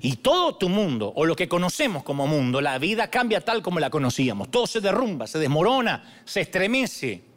[0.01, 3.79] Y todo tu mundo, o lo que conocemos como mundo, la vida cambia tal como
[3.79, 4.51] la conocíamos.
[4.51, 7.32] Todo se derrumba, se desmorona, se estremece.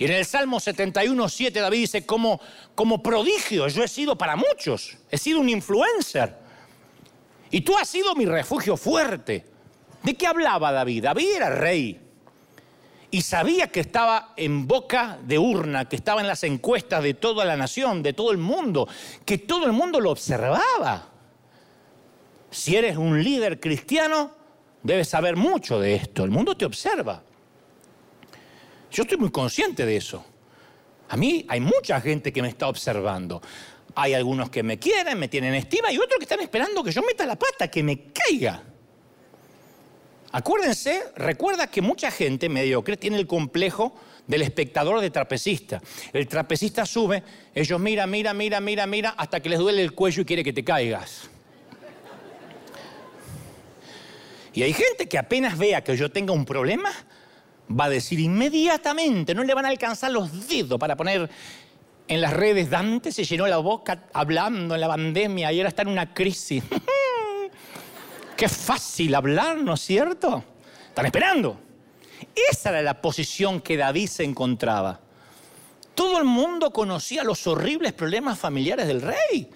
[0.00, 2.40] Y en el Salmo 71, 7 David dice, como,
[2.74, 6.38] como prodigio yo he sido para muchos, he sido un influencer.
[7.50, 9.44] Y tú has sido mi refugio fuerte.
[10.02, 11.04] ¿De qué hablaba David?
[11.04, 12.00] David era rey
[13.10, 17.44] y sabía que estaba en boca de urna, que estaba en las encuestas de toda
[17.44, 18.88] la nación, de todo el mundo,
[19.26, 21.10] que todo el mundo lo observaba.
[22.50, 24.30] Si eres un líder cristiano,
[24.82, 26.24] debes saber mucho de esto.
[26.24, 27.22] El mundo te observa.
[28.90, 30.24] Yo estoy muy consciente de eso.
[31.08, 33.40] A mí hay mucha gente que me está observando.
[33.94, 37.02] Hay algunos que me quieren, me tienen estima y otros que están esperando que yo
[37.02, 38.62] meta la pata, que me caiga.
[40.32, 43.96] Acuérdense, recuerda que mucha gente mediocre tiene el complejo
[44.28, 45.82] del espectador de trapecista.
[46.12, 50.22] El trapecista sube, ellos mira, mira, mira, mira, mira, hasta que les duele el cuello
[50.22, 51.28] y quiere que te caigas.
[54.52, 56.92] Y hay gente que apenas vea que yo tenga un problema,
[57.70, 61.30] va a decir inmediatamente, no le van a alcanzar los dedos para poner
[62.08, 62.68] en las redes.
[62.70, 66.64] Dante se llenó la boca hablando en la pandemia y ahora está en una crisis.
[68.36, 70.42] Qué fácil hablar, ¿no es cierto?
[70.88, 71.60] Están esperando.
[72.50, 75.00] Esa era la posición que David se encontraba.
[75.94, 79.50] Todo el mundo conocía los horribles problemas familiares del rey.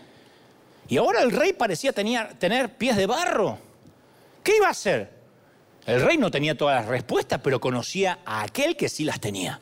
[0.88, 3.58] Y ahora el rey parecía tener pies de barro.
[4.42, 5.13] ¿Qué iba a hacer?
[5.86, 9.60] El rey no tenía todas las respuestas, pero conocía a aquel que sí las tenía.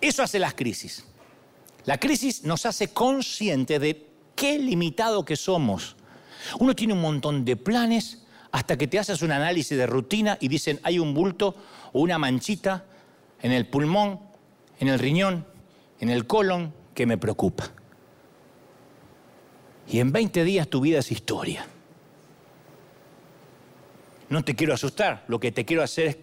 [0.00, 1.04] Eso hace las crisis.
[1.84, 5.96] La crisis nos hace conscientes de qué limitado que somos
[6.58, 8.22] uno tiene un montón de planes
[8.52, 11.54] hasta que te haces un análisis de rutina y dicen hay un bulto
[11.92, 12.84] o una manchita
[13.42, 14.20] en el pulmón,
[14.78, 15.46] en el riñón,
[16.00, 17.70] en el colon que me preocupa.
[19.88, 21.66] Y en 20 días tu vida es historia.
[24.28, 26.18] No te quiero asustar, lo que te quiero hacer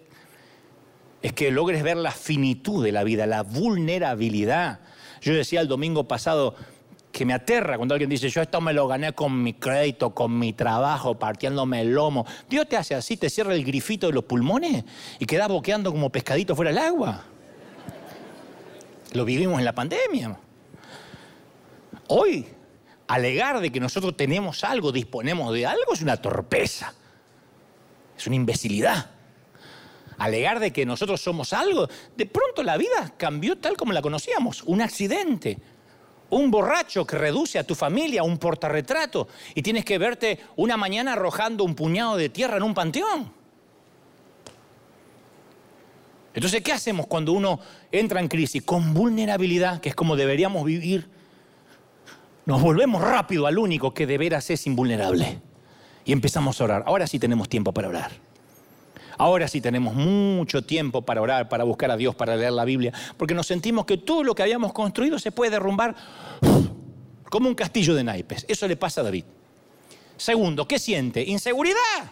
[1.22, 4.80] es, que logres ver la finitud de la vida, la vulnerabilidad.
[5.22, 6.56] Yo decía el domingo pasado,
[7.12, 10.38] que me aterra cuando alguien dice, yo esto me lo gané con mi crédito, con
[10.40, 12.26] mi trabajo, partiéndome el lomo.
[12.50, 14.84] Dios te hace así, te cierra el grifito de los pulmones
[15.20, 17.26] y quedas boqueando como pescadito fuera del agua.
[19.14, 20.38] Lo vivimos en la pandemia.
[22.08, 22.48] Hoy,
[23.08, 26.94] alegar de que nosotros tenemos algo, disponemos de algo, es una torpeza.
[28.22, 29.10] Es una imbecilidad.
[30.20, 34.62] Alegar de que nosotros somos algo, de pronto la vida cambió tal como la conocíamos.
[34.62, 35.58] Un accidente,
[36.30, 40.78] un borracho que reduce a tu familia a un portarretrato y tienes que verte una
[40.78, 43.34] mañana arrojando un puñado de tierra en un panteón.
[46.36, 47.60] Entonces, ¿qué hacemos cuando uno
[47.92, 48.62] entra en crisis?
[48.62, 51.10] Con vulnerabilidad, que es como deberíamos vivir,
[52.46, 55.42] nos volvemos rápido al único que de veras es invulnerable.
[56.06, 56.84] Y empezamos a orar.
[56.86, 58.12] Ahora sí tenemos tiempo para orar.
[59.18, 62.92] Ahora sí tenemos mucho tiempo para orar, para buscar a Dios, para leer la Biblia,
[63.18, 65.96] porque nos sentimos que todo lo que habíamos construido se puede derrumbar
[67.30, 68.46] como un castillo de naipes.
[68.48, 69.26] Eso le pasa a David.
[70.18, 71.24] Segundo, ¿qué siente?
[71.24, 72.12] Inseguridad.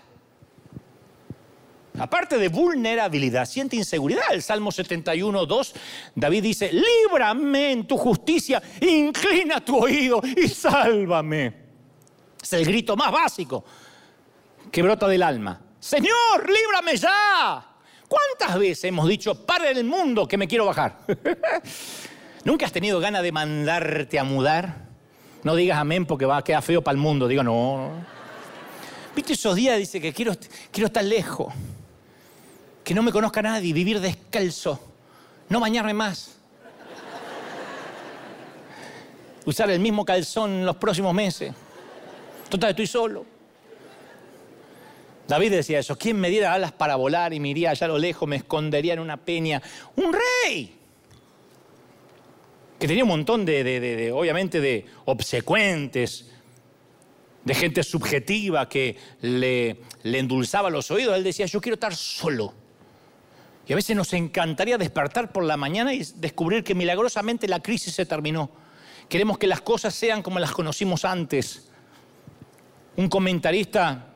[2.00, 4.24] Aparte de vulnerabilidad, siente inseguridad.
[4.32, 5.74] El Salmo 71, 2,
[6.16, 11.59] David dice, líbrame en tu justicia, inclina tu oído y sálvame.
[12.42, 13.64] Es el grito más básico
[14.72, 15.60] que brota del alma.
[15.80, 17.66] Señor, líbrame ya.
[18.08, 21.00] ¿Cuántas veces hemos dicho, para el mundo que me quiero bajar?
[22.44, 24.88] ¿Nunca has tenido ganas de mandarte a mudar?
[25.44, 27.28] No digas amén porque va a quedar feo para el mundo.
[27.28, 27.92] Digo, no,
[29.16, 29.78] ¿Viste esos días?
[29.78, 30.34] Dice que quiero,
[30.72, 31.54] quiero estar lejos.
[32.84, 34.80] Que no me conozca nadie, vivir descalzo.
[35.50, 36.38] No bañarme más.
[39.46, 41.54] Usar el mismo calzón los próximos meses.
[42.50, 43.26] Total, estoy solo.
[45.28, 48.00] David decía eso, ¿quién me diera alas para volar y me iría allá a lo
[48.00, 49.62] lejos, me escondería en una peña?
[49.96, 50.76] Un rey,
[52.80, 56.32] que tenía un montón de, obviamente, de obsecuentes,
[57.46, 61.16] de gente subjetiva que le, le endulzaba los oídos.
[61.16, 62.56] Él decía, yo quiero estar solo.
[63.68, 67.94] Y a veces nos encantaría despertar por la mañana y descubrir que milagrosamente la crisis
[67.94, 68.50] se terminó.
[69.08, 71.69] Queremos que las cosas sean como las conocimos antes.
[73.00, 74.08] Un comentarista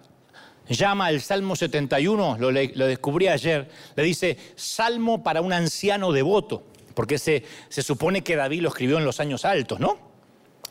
[0.67, 7.17] llama el Salmo 71, lo, descubrí ayer, le dice Salmo para un anciano devoto, porque
[7.17, 9.97] se, se supone que David lo escribió en los años altos, ¿no?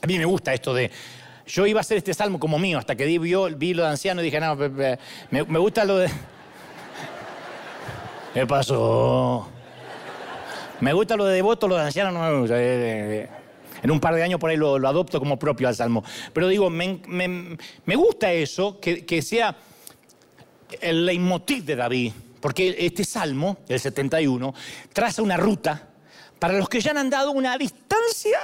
[0.02, 0.90] A mí me gusta esto de
[1.46, 4.20] yo iba a hacer este salmo como mío, hasta que vi, vi lo de anciano
[4.20, 4.98] y dije, no, me,
[5.30, 6.08] me gusta lo de...
[8.34, 9.48] ¿Qué pasó?
[10.80, 12.56] Me gusta lo de devoto, lo de anciano no me gusta.
[13.82, 16.04] En un par de años por ahí lo, adopto como propio al salmo.
[16.32, 19.56] Pero digo, me, gusta eso, que, sea
[20.80, 24.54] el leitmotiv de David, porque este salmo, el 71,
[24.92, 25.88] traza una ruta
[26.38, 28.38] para los que ya han andado una distancia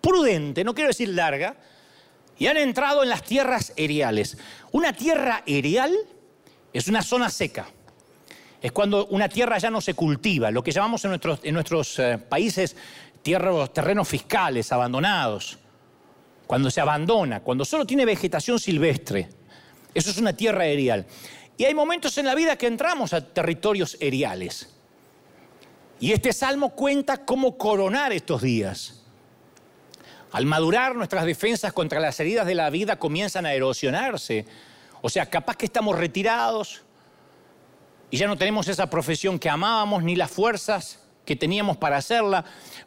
[0.00, 1.56] prudente, no quiero decir larga,
[2.38, 4.36] y han entrado en las tierras eriales.
[4.72, 5.94] Una tierra erial
[6.72, 7.66] es una zona seca
[8.66, 11.98] es cuando una tierra ya no se cultiva, lo que llamamos en nuestros, en nuestros
[11.98, 12.76] eh, países
[13.72, 15.58] terrenos fiscales abandonados,
[16.46, 19.28] cuando se abandona, cuando solo tiene vegetación silvestre.
[19.94, 21.06] Eso es una tierra erial.
[21.56, 24.74] Y hay momentos en la vida que entramos a territorios eriales.
[25.98, 29.02] Y este salmo cuenta cómo coronar estos días.
[30.32, 34.44] Al madurar, nuestras defensas contra las heridas de la vida comienzan a erosionarse.
[35.00, 36.82] O sea, capaz que estamos retirados,
[38.10, 42.44] y ya no tenemos esa profesión que amábamos ni las fuerzas que teníamos para hacerla.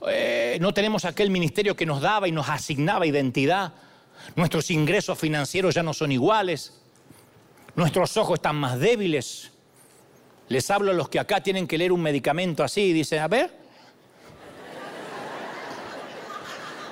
[0.08, 3.74] Eh, no tenemos aquel ministerio que nos daba y nos asignaba identidad.
[4.36, 6.82] Nuestros ingresos financieros ya no son iguales.
[7.76, 9.52] Nuestros ojos están más débiles.
[10.48, 13.28] Les hablo a los que acá tienen que leer un medicamento así y dicen, a
[13.28, 13.60] ver.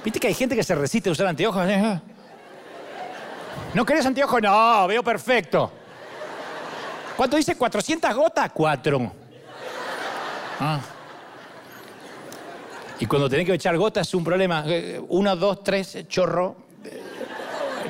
[0.04, 1.66] ¿Viste que hay gente que se resiste a usar anteojos?
[3.74, 4.42] ¿No querés anteojos?
[4.42, 5.72] No, veo perfecto.
[7.16, 7.58] ¿Cuánto dice?
[7.58, 8.52] ¿400 gotas?
[8.54, 9.12] Cuatro.
[10.60, 10.80] Ah.
[13.00, 14.64] Y cuando tenés que echar gotas es un problema.
[14.68, 16.56] Eh, uno, dos, tres, chorro.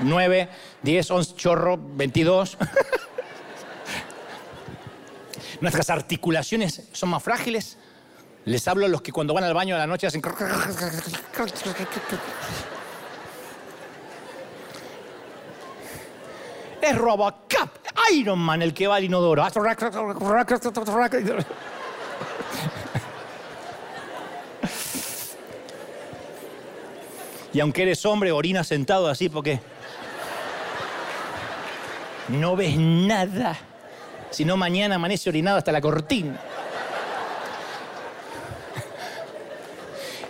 [0.02, 0.50] Nueve,
[0.82, 2.58] diez, once, chorro, veintidós.
[5.62, 7.78] Nuestras articulaciones son más frágiles.
[8.46, 10.22] Les hablo a los que cuando van al baño a la noche hacen...
[16.80, 17.70] Es Robocop,
[18.14, 19.44] Iron Man el que va al inodoro.
[27.58, 29.60] Y aunque eres hombre, orina sentado así porque
[32.28, 33.58] no ves nada.
[34.30, 36.40] Si no, mañana amanece orinado hasta la cortina.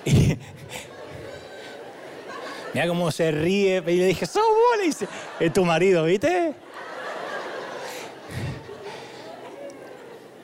[2.74, 3.84] Mira cómo se ríe.
[3.86, 5.06] Y le dije, sos vos,
[5.42, 6.54] es tu marido, ¿viste?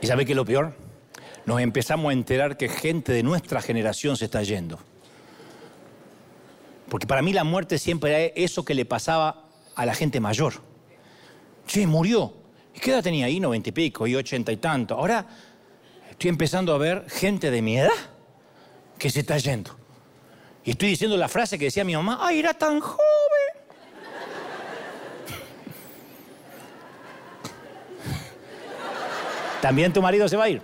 [0.02, 0.74] ¿Y sabe qué es lo peor?
[1.46, 4.80] Nos empezamos a enterar que gente de nuestra generación se está yendo.
[6.90, 10.54] Porque para mí la muerte siempre era eso que le pasaba a la gente mayor.
[11.68, 12.34] Che, murió.
[12.76, 13.40] ¿Y qué edad tenía ahí?
[13.40, 14.96] Noventa y pico, y ochenta y tanto.
[14.96, 15.26] Ahora
[16.10, 17.92] estoy empezando a ver gente de mi edad
[18.98, 19.72] que se está yendo.
[20.64, 23.02] Y estoy diciendo la frase que decía mi mamá, ¡ay, era tan joven!
[29.62, 30.62] También tu marido se va a ir.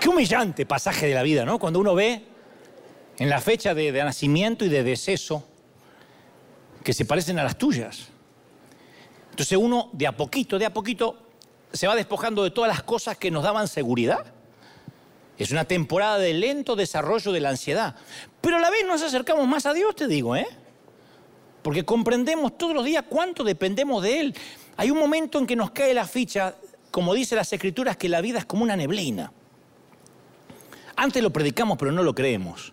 [0.00, 1.58] Qué humillante pasaje de la vida, ¿no?
[1.58, 2.24] Cuando uno ve
[3.18, 5.44] en la fecha de, nacimiento y de deceso
[6.84, 8.08] que se parecen a las tuyas.
[9.30, 11.18] Entonces uno de a poquito, de a poquito,
[11.72, 14.32] se va despojando de todas las cosas que nos daban seguridad.
[15.38, 17.96] Es una temporada de lento desarrollo de la ansiedad.
[18.40, 20.46] Pero a la vez nos acercamos más a Dios, te digo, ¿eh?
[21.62, 24.34] Porque comprendemos todos los días cuánto dependemos de Él.
[24.76, 26.54] Hay un momento en que nos cae la ficha,
[26.90, 29.32] como dice las Escrituras, que la vida es como una neblina.
[30.94, 32.72] Antes lo predicamos, pero no lo creemos.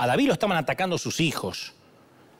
[0.00, 1.74] A David lo estaban atacando sus hijos.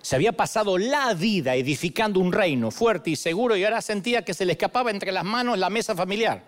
[0.01, 4.33] Se había pasado la vida edificando un reino fuerte y seguro y ahora sentía que
[4.33, 6.43] se le escapaba entre las manos la mesa familiar.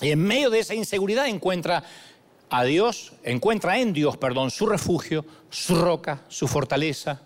[0.00, 1.84] Y en medio de esa inseguridad encuentra
[2.50, 7.20] a Dios, encuentra en Dios, perdón, su refugio, su roca, su fortaleza.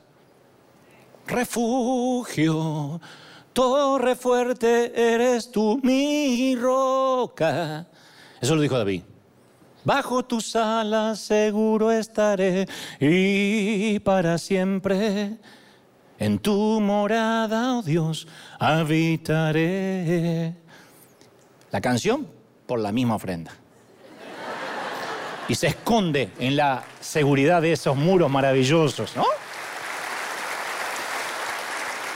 [1.27, 3.01] Refugio,
[3.55, 7.87] torre fuerte eres tú, mi roca.
[8.43, 9.05] Eso lo dijo David.
[9.85, 12.69] Bajo tus alas seguro estaré
[13.01, 15.39] y para siempre
[16.19, 18.29] en tu morada, oh Dios,
[18.61, 20.55] habitaré.
[21.73, 22.29] La canción
[22.65, 23.51] por la misma ofrenda.
[25.49, 29.25] Y se esconde en la seguridad de esos muros maravillosos, ¿no?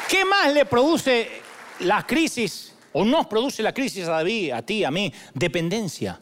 [0.08, 1.42] ¿Qué más le produce
[1.80, 5.12] la crisis o nos produce la crisis a David, a ti, a mí?
[5.34, 6.20] Dependencia.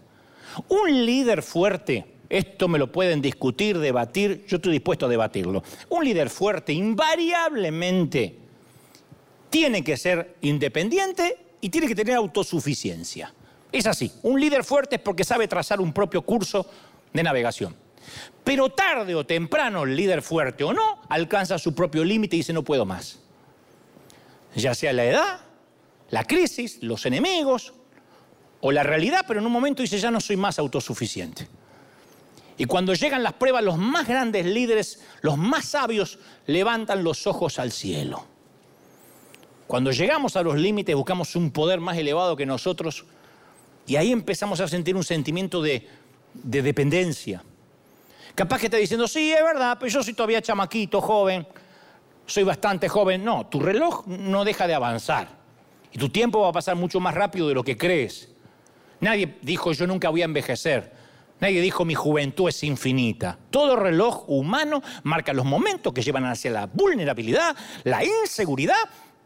[0.68, 5.62] Un líder fuerte, esto me lo pueden discutir, debatir, yo estoy dispuesto a debatirlo.
[5.88, 8.36] Un líder fuerte invariablemente
[9.50, 13.32] tiene que ser independiente y tiene que tener autosuficiencia.
[13.70, 16.66] Es así, un líder fuerte es porque sabe trazar un propio curso
[17.12, 17.74] de navegación.
[18.42, 22.52] Pero tarde o temprano el líder fuerte o no alcanza su propio límite y dice
[22.52, 23.20] no puedo más.
[24.54, 25.40] Ya sea la edad,
[26.10, 27.72] la crisis, los enemigos
[28.66, 31.46] o la realidad, pero en un momento dice ya no soy más autosuficiente.
[32.56, 37.58] Y cuando llegan las pruebas, los más grandes líderes, los más sabios, levantan los ojos
[37.58, 38.24] al cielo.
[39.66, 43.04] Cuando llegamos a los límites, buscamos un poder más elevado que nosotros
[43.86, 45.86] y ahí empezamos a sentir un sentimiento de,
[46.32, 47.42] de dependencia.
[48.34, 51.46] Capaz que está diciendo, sí, es verdad, pero yo soy todavía chamaquito, joven,
[52.24, 53.22] soy bastante joven.
[53.26, 55.28] No, tu reloj no deja de avanzar
[55.92, 58.30] y tu tiempo va a pasar mucho más rápido de lo que crees.
[59.00, 60.92] Nadie dijo, yo nunca voy a envejecer.
[61.40, 63.38] Nadie dijo mi juventud es infinita.
[63.50, 68.76] Todo reloj humano marca los momentos que llevan hacia la vulnerabilidad, la inseguridad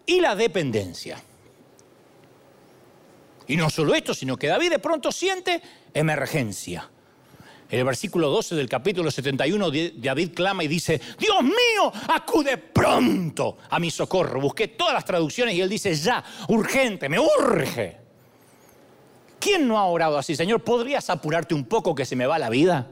[0.07, 1.23] y la dependencia.
[3.47, 5.63] Y no solo esto, sino que David de pronto siente
[5.95, 6.91] emergencia.
[7.71, 13.59] En el versículo 12 del capítulo 71, David clama y dice, Dios mío, acude pronto
[13.69, 14.41] a mi socorro.
[14.41, 18.08] Busqué todas las traducciones y él dice, ya, urgente, me urge.
[19.39, 20.35] ¿Quién no ha orado así?
[20.35, 22.89] Señor, ¿podrías apurarte un poco que se me va la vida?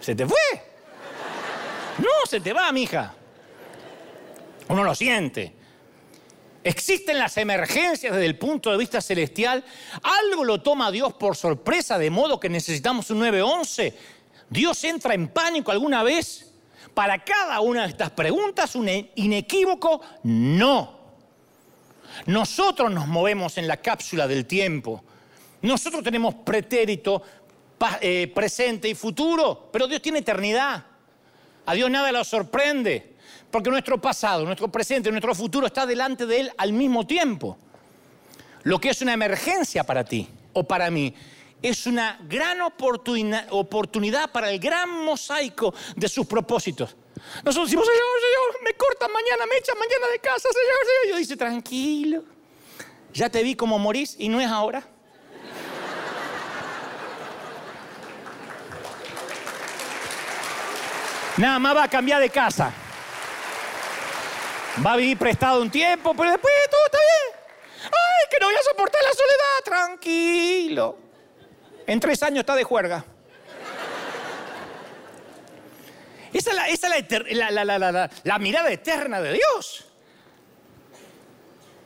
[0.00, 0.36] ¿Se te fue?
[1.98, 3.14] No, se te va, mija.
[4.68, 5.54] Uno lo siente.
[6.64, 9.64] Existen las emergencias desde el punto de vista celestial.
[10.02, 13.94] Algo lo toma Dios por sorpresa, de modo que necesitamos un 911.
[14.50, 16.52] Dios entra en pánico alguna vez.
[16.94, 20.97] Para cada una de estas preguntas, un inequívoco no.
[22.26, 25.02] Nosotros nos movemos en la cápsula del tiempo.
[25.62, 27.22] Nosotros tenemos pretérito,
[28.00, 30.84] eh, presente y futuro, pero Dios tiene eternidad.
[31.66, 33.14] A Dios nada lo sorprende,
[33.50, 37.58] porque nuestro pasado, nuestro presente, nuestro futuro está delante de Él al mismo tiempo.
[38.62, 41.14] Lo que es una emergencia para ti o para mí
[41.62, 46.96] es una gran oportunidad para el gran mosaico de sus propósitos.
[47.44, 51.06] Nosotros decimos, Señor, Señor, me cortan mañana, me echan mañana de casa, Señor, Señor.
[51.06, 52.24] Y yo dice, tranquilo,
[53.12, 54.82] ya te vi como morís y no es ahora.
[61.38, 62.72] Nada más va a cambiar de casa.
[64.84, 67.40] Va a vivir prestado un tiempo, pero después todo está bien.
[67.84, 69.64] Ay, que no voy a soportar la soledad.
[69.64, 70.98] Tranquilo.
[71.86, 73.04] En tres años está de juerga.
[76.32, 76.82] Esa es,
[78.24, 79.84] la, mirada eterna de Dios.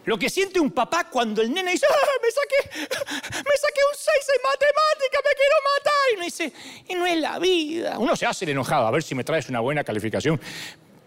[0.05, 3.97] Lo que siente un papá cuando el nene dice, ah, me, saqué, me saqué un
[3.97, 5.93] 6 en matemática, me quiero matar.
[6.11, 6.53] Y uno dice,
[6.89, 7.99] y no es la vida.
[7.99, 10.41] Uno se hace el enojado, a ver si me traes una buena calificación.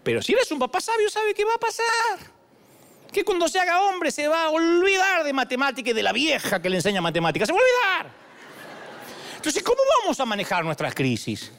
[0.02, 1.84] Pero si eres un papá sabio, sabe qué va a pasar.
[3.12, 6.62] Que cuando se haga hombre se va a olvidar de matemática y de la vieja
[6.62, 7.44] que le enseña matemática.
[7.44, 8.12] Se va a olvidar.
[9.36, 11.52] Entonces, ¿cómo vamos a manejar nuestras crisis?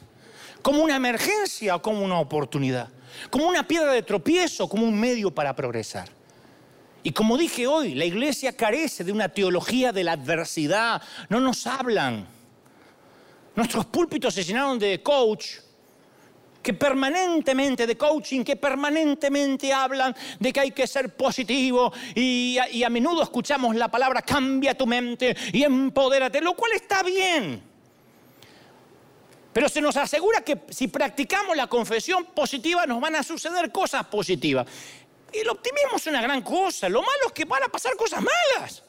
[0.67, 2.89] Como una emergencia o como una oportunidad,
[3.29, 6.09] como una piedra de tropiezo, como un medio para progresar.
[7.03, 11.65] Y como dije hoy, la iglesia carece de una teología de la adversidad, no nos
[11.65, 12.27] hablan.
[13.55, 15.51] Nuestros púlpitos se llenaron de coach,
[16.61, 22.69] que permanentemente, de coaching, que permanentemente hablan de que hay que ser positivo y a,
[22.69, 27.66] y a menudo escuchamos la palabra cambia tu mente y empodérate, lo cual está bien.
[29.57, 34.05] Pero se nos asegura que si practicamos la confesión positiva nos van a suceder cosas
[34.05, 34.67] positivas.
[35.33, 36.87] Y el optimismo es una gran cosa.
[36.87, 38.83] Lo malo es que van a pasar cosas malas.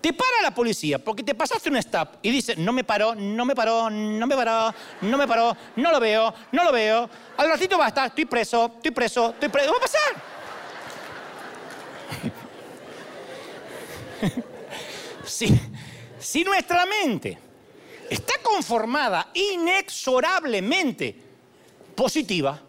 [0.00, 3.44] Te para la policía porque te pasaste un stop y dice, no me paró, no
[3.44, 7.10] me paró, no me paró, no me paró, no lo veo, no lo veo.
[7.36, 9.72] Al ratito va a estar, estoy preso, estoy preso, estoy preso.
[9.72, 10.00] Va a pasar.
[15.26, 15.60] si,
[16.18, 17.49] si nuestra mente
[18.10, 21.14] está conformada inexorablemente
[21.94, 22.60] positiva,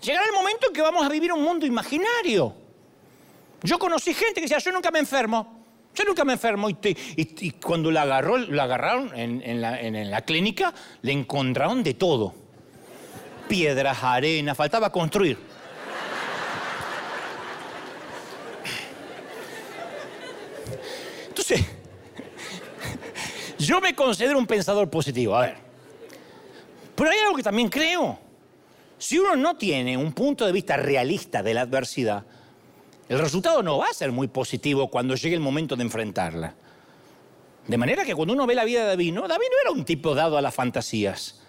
[0.00, 2.54] llegará el momento en que vamos a vivir un mundo imaginario.
[3.62, 5.64] Yo conocí gente que decía, yo nunca me enfermo,
[5.94, 6.70] yo nunca me enfermo.
[6.70, 10.72] Y, cuando la, agarró, agarraron en, la, en la clínica,
[11.02, 12.32] le encontraron de todo.
[13.48, 15.38] Piedras, arena, faltaba construir.
[21.28, 21.77] Entonces,
[23.58, 25.56] yo me considero un pensador positivo, a ver.
[26.94, 28.18] Pero hay algo que también creo.
[28.98, 32.24] Si uno no tiene un punto de vista realista de la adversidad,
[33.08, 36.54] el resultado no va a ser muy positivo cuando llegue el momento de enfrentarla.
[37.66, 39.84] De manera que cuando uno ve la vida de David, no, David no era un
[39.84, 41.40] tipo dado a las fantasías.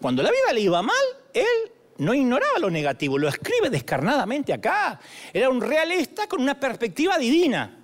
[0.00, 0.96] Cuando la vida le iba mal,
[1.32, 4.98] él no ignoraba lo negativo, lo escribe descarnadamente acá.
[5.32, 7.78] Era un realista con una perspectiva divina.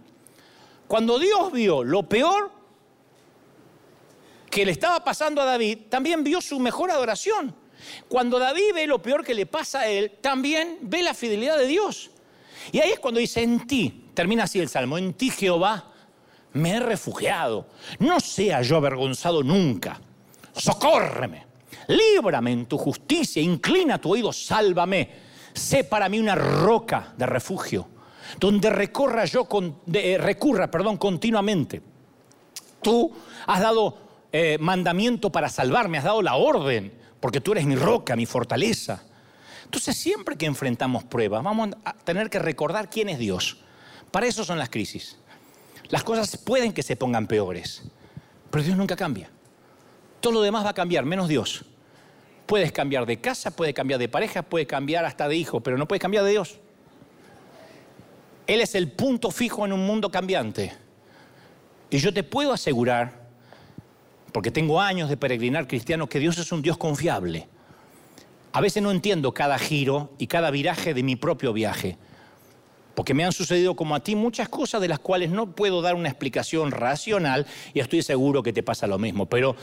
[0.89, 2.58] Cuando Dios vio lo peor
[4.51, 7.55] que le estaba pasando a David, también vio su mejor adoración.
[8.09, 11.67] Cuando David ve lo peor que le pasa a él, también ve la fidelidad de
[11.67, 12.11] Dios.
[12.73, 15.93] Y ahí es cuando dice, en ti, termina así el salmo, en ti Jehová
[16.55, 17.69] me he refugiado,
[18.01, 20.01] no sea yo avergonzado nunca,
[20.55, 21.47] socórreme,
[21.89, 25.11] líbrame en tu justicia, inclina tu oído, sálvame,
[25.53, 27.89] sé para mí una roca de refugio,
[28.41, 31.81] donde recorra yo con, eh, recurra perdón, continuamente.
[32.83, 33.13] Tú
[33.47, 38.17] has dado eh, mandamiento para salvarme, has dado la orden, porque tú eres mi roca,
[38.17, 39.03] mi fortaleza.
[39.65, 43.59] Entonces siempre que enfrentamos pruebas, vamos a tener que recordar quién es Dios.
[44.11, 45.19] Para eso son las crisis.
[45.89, 47.83] Las cosas pueden que se pongan peores,
[48.51, 49.31] pero Dios nunca cambia.
[50.21, 51.65] Todo lo demás va a cambiar, menos Dios.
[52.47, 55.87] Puedes cambiar de casa, puedes cambiar de pareja, puedes cambiar hasta de hijo, pero no
[55.87, 56.59] puedes cambiar de Dios.
[58.47, 60.73] Él es el punto fijo en un mundo cambiante.
[61.91, 63.18] Y yo te puedo asegurar,
[64.33, 67.49] porque tengo años de peregrinar cristiano, que Dios es un Dios confiable.
[68.53, 71.99] A veces no entiendo cada giro y cada viraje de mi propio viaje
[72.99, 75.95] porque me han sucedido como a ti muchas cosas de las cuales no puedo dar
[75.95, 79.55] una explicación racional y estoy seguro que te pasa lo mismo, pero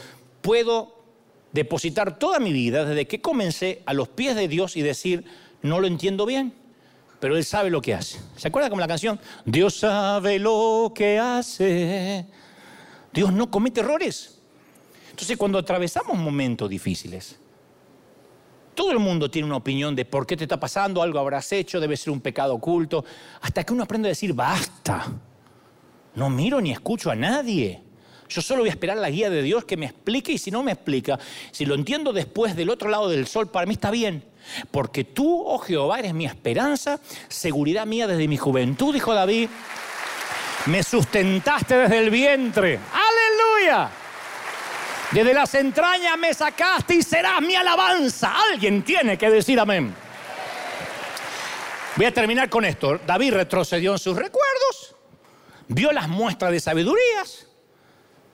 [0.41, 1.03] puedo
[1.51, 5.25] depositar toda mi vida desde que comencé a los pies de Dios y decir,
[5.61, 6.53] no lo entiendo bien,
[7.19, 8.21] pero Él sabe lo que hace.
[8.37, 9.19] ¿Se acuerda como la canción?
[9.43, 12.27] Dios sabe lo que hace.
[13.11, 14.34] Dios no comete errores.
[15.15, 17.37] Entonces cuando atravesamos momentos difíciles,
[18.73, 21.79] todo el mundo tiene una opinión de por qué te está pasando, algo habrás hecho,
[21.79, 23.05] debe ser un pecado oculto,
[23.39, 25.05] hasta que uno aprende a decir, basta,
[26.15, 27.81] no miro ni escucho a nadie.
[28.27, 30.63] Yo solo voy a esperar la guía de Dios que me explique y si no
[30.63, 31.17] me explica,
[31.49, 34.21] si lo entiendo después del otro lado del sol, para mí está bien.
[34.69, 36.99] Porque tú, oh Jehová, eres mi esperanza,
[37.29, 39.47] seguridad mía desde mi juventud, dijo David.
[40.65, 42.81] Me sustentaste desde el vientre.
[42.91, 43.91] Aleluya.
[45.11, 48.33] Desde las entrañas me sacaste y serás mi alabanza.
[48.51, 49.93] Alguien tiene que decir amén.
[51.95, 52.99] Voy a terminar con esto.
[53.05, 54.95] David retrocedió en sus recuerdos,
[55.67, 57.47] vio las muestras de sabidurías.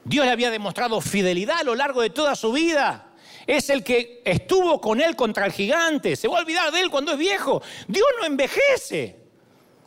[0.03, 3.09] Dios le había demostrado fidelidad a lo largo de toda su vida.
[3.45, 6.15] Es el que estuvo con él contra el gigante.
[6.15, 7.61] Se va a olvidar de él cuando es viejo.
[7.88, 9.17] Dios no envejece.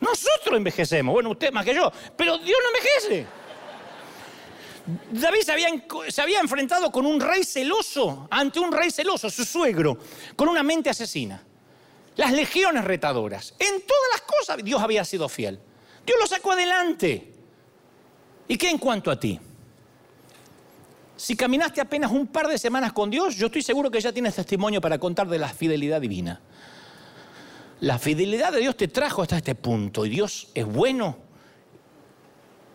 [0.01, 1.13] Nosotros envejecemos.
[1.13, 1.91] Bueno, usted más que yo.
[2.17, 3.27] Pero Dios no envejece.
[4.87, 5.41] David
[6.09, 9.99] se había, enfrentado con un rey celoso, ante un rey celoso, su suegro,
[10.37, 11.43] con una mente asesina.
[12.17, 13.55] Las legiones retadoras.
[13.59, 15.59] En todas las cosas Dios había sido fiel.
[16.05, 17.33] Dios lo sacó adelante.
[18.47, 19.41] ¿Y qué en cuanto a ti?
[21.17, 24.35] Si caminaste apenas un par de semanas con Dios, yo estoy seguro que ya tienes
[24.35, 26.41] testimonio para contar de la fidelidad divina.
[27.81, 31.19] La fidelidad de Dios te trajo hasta este punto y Dios es bueno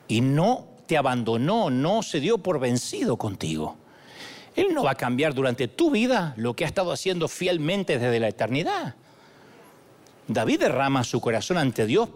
[0.07, 3.77] y no te abandonó, no se dio por vencido contigo.
[4.55, 8.19] Él no va a cambiar durante tu vida lo que ha estado haciendo fielmente desde
[8.19, 8.95] la eternidad.
[10.27, 12.09] David derrama su corazón ante Dios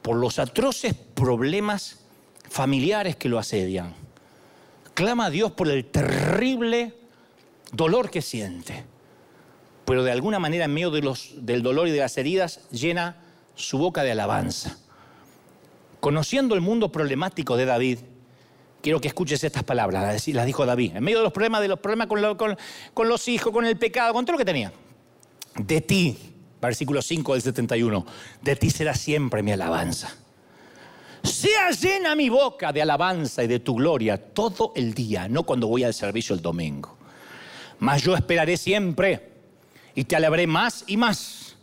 [0.00, 1.98] por los atroces problemas
[2.48, 3.92] familiares que lo asedian.
[4.94, 6.94] Clama a Dios por el terrible
[7.72, 8.86] dolor que siente.
[9.84, 13.18] Pero de alguna manera en medio del dolor y de las heridas llena
[13.54, 14.78] su boca de alabanza.
[16.00, 17.98] Conociendo el mundo problemático de David,
[18.82, 21.80] quiero que escuches estas palabras, las dijo David, en medio de los problemas, de los
[21.80, 24.72] problemas con, los hijos, con el pecado, con todo lo que tenía.
[25.56, 26.16] De ti,
[26.60, 28.06] versículo 5 del 71,
[28.42, 30.14] de ti será siempre mi alabanza.
[31.22, 35.66] Sea llena mi boca de alabanza y de tu gloria todo el día, no cuando
[35.66, 36.96] voy al servicio el domingo.
[37.80, 39.32] Mas yo esperaré siempre
[39.94, 41.56] y te alabaré más y más.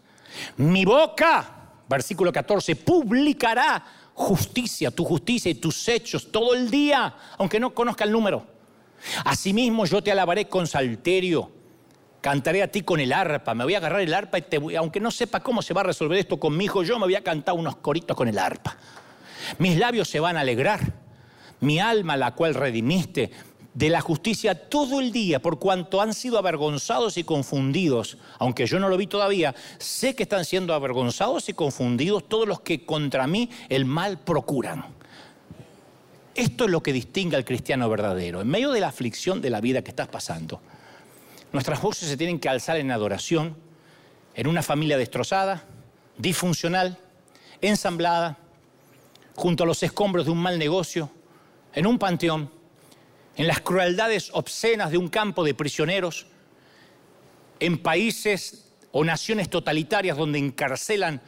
[0.57, 3.83] Mi boca, versículo 14, publicará
[4.16, 8.47] justicia, tu justicia y tus hechos todo el día, aunque no conozca el número.
[9.26, 11.51] Asimismo yo te alabaré con salterio,
[12.22, 14.76] cantaré a ti con el arpa, me voy a agarrar el arpa y te voy,
[14.76, 17.16] aunque no sepa cómo se va a resolver esto con mi hijo, yo me voy
[17.16, 18.78] a cantar unos coritos con el arpa.
[19.59, 20.93] Mis labios se van a alegrar,
[21.59, 23.32] mi alma la cual redimiste,
[23.76, 28.80] de la justicia todo el día, por cuanto han sido avergonzados y confundidos, aunque yo
[28.80, 33.28] no lo vi todavía, sé que están siendo avergonzados y confundidos todos los que contra
[33.28, 34.86] mí el mal procuran.
[36.34, 38.41] Esto es lo que distingue al cristiano verdadero.
[38.41, 40.61] En medio de la aflicción de la vida que estás pasando,
[41.51, 43.57] nuestras voces se tienen que alzar en adoración,
[44.36, 45.65] en una familia destrozada,
[46.17, 46.97] disfuncional,
[47.59, 48.38] ensamblada,
[49.36, 51.09] junto a los escombros de un mal negocio,
[51.73, 52.55] en un panteón
[53.38, 56.27] en las crueldades obscenas de un campo de prisioneros,
[57.59, 61.21] en países o naciones totalitarias donde encarcelan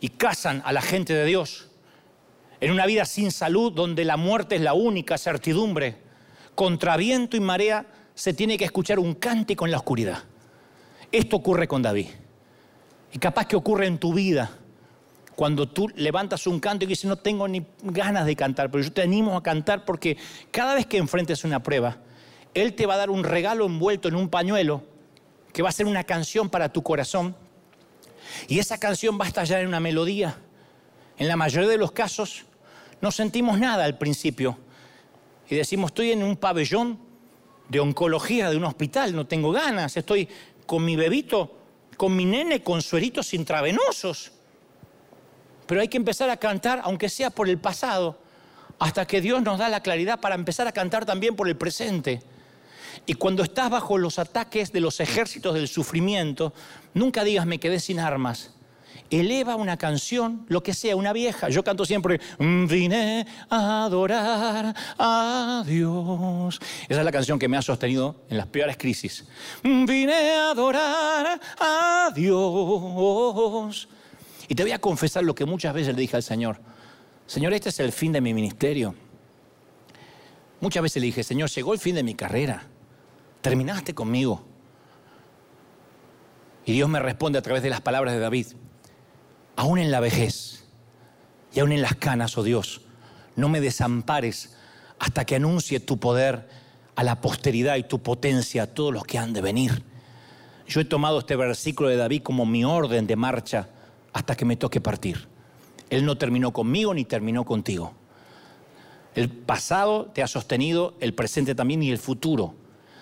[0.00, 1.68] y cazan a la gente de Dios,
[2.60, 5.96] en una vida sin salud donde la muerte es la única certidumbre,
[6.54, 10.24] contra viento y marea se tiene que escuchar un cántico en la oscuridad.
[11.12, 12.08] Esto ocurre con David.
[13.12, 14.50] Y capaz que ocurre en tu vida
[15.36, 18.90] cuando tú levantas un canto y dices, no tengo ni ganas de cantar, pero yo
[18.90, 20.16] te animo a cantar porque
[20.50, 21.98] cada vez que enfrentes una prueba,
[22.54, 24.82] Él te va a dar un regalo envuelto en un pañuelo
[25.52, 27.36] que va a ser una canción para tu corazón.
[28.48, 30.38] Y esa canción va a estallar en una melodía.
[31.18, 32.44] En la mayoría de los casos
[33.02, 34.58] no sentimos nada al principio.
[35.48, 36.98] Y decimos, estoy en un pabellón
[37.68, 40.28] de oncología de un hospital, no tengo ganas, estoy
[40.66, 41.58] con mi bebito,
[41.96, 44.32] con mi nene con sueritos intravenosos.
[45.66, 48.18] Pero hay que empezar a cantar, aunque sea por el pasado,
[48.78, 52.22] hasta que Dios nos da la claridad para empezar a cantar también por el presente.
[53.06, 56.52] Y cuando estás bajo los ataques de los ejércitos del sufrimiento,
[56.94, 58.52] nunca digas me quedé sin armas.
[59.10, 61.48] Eleva una canción, lo que sea, una vieja.
[61.48, 66.58] Yo canto siempre, vine a adorar a Dios.
[66.88, 69.24] Esa es la canción que me ha sostenido en las peores crisis.
[69.62, 73.88] Vine a adorar a Dios.
[74.48, 76.58] Y te voy a confesar lo que muchas veces le dije al Señor.
[77.26, 78.94] Señor, este es el fin de mi ministerio.
[80.60, 82.64] Muchas veces le dije, Señor, llegó el fin de mi carrera.
[83.40, 84.44] Terminaste conmigo.
[86.64, 88.46] Y Dios me responde a través de las palabras de David.
[89.56, 90.64] Aún en la vejez
[91.52, 92.82] y aún en las canas, oh Dios,
[93.34, 94.56] no me desampares
[94.98, 96.48] hasta que anuncie tu poder
[96.94, 99.82] a la posteridad y tu potencia a todos los que han de venir.
[100.66, 103.68] Yo he tomado este versículo de David como mi orden de marcha
[104.16, 105.28] hasta que me toque partir.
[105.90, 107.92] Él no terminó conmigo ni terminó contigo.
[109.14, 112.54] El pasado te ha sostenido, el presente también y el futuro.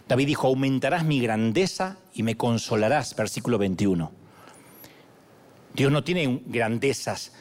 [0.08, 4.10] David dijo, aumentarás mi grandeza y me consolarás, versículo 21.
[5.74, 7.32] Dios no tiene grandezas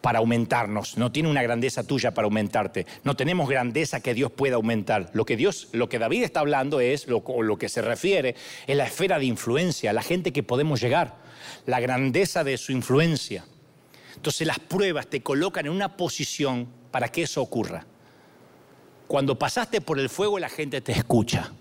[0.00, 2.86] para aumentarnos, no tiene una grandeza tuya para aumentarte.
[3.02, 5.10] No tenemos grandeza que Dios pueda aumentar.
[5.14, 8.36] Lo que Dios, lo que David está hablando es, lo, lo que se refiere,
[8.68, 11.25] es la esfera de influencia, la gente que podemos llegar
[11.66, 13.44] la grandeza de su influencia.
[14.14, 17.84] Entonces las pruebas te colocan en una posición para que eso ocurra.
[19.06, 21.52] Cuando pasaste por el fuego la gente te escucha.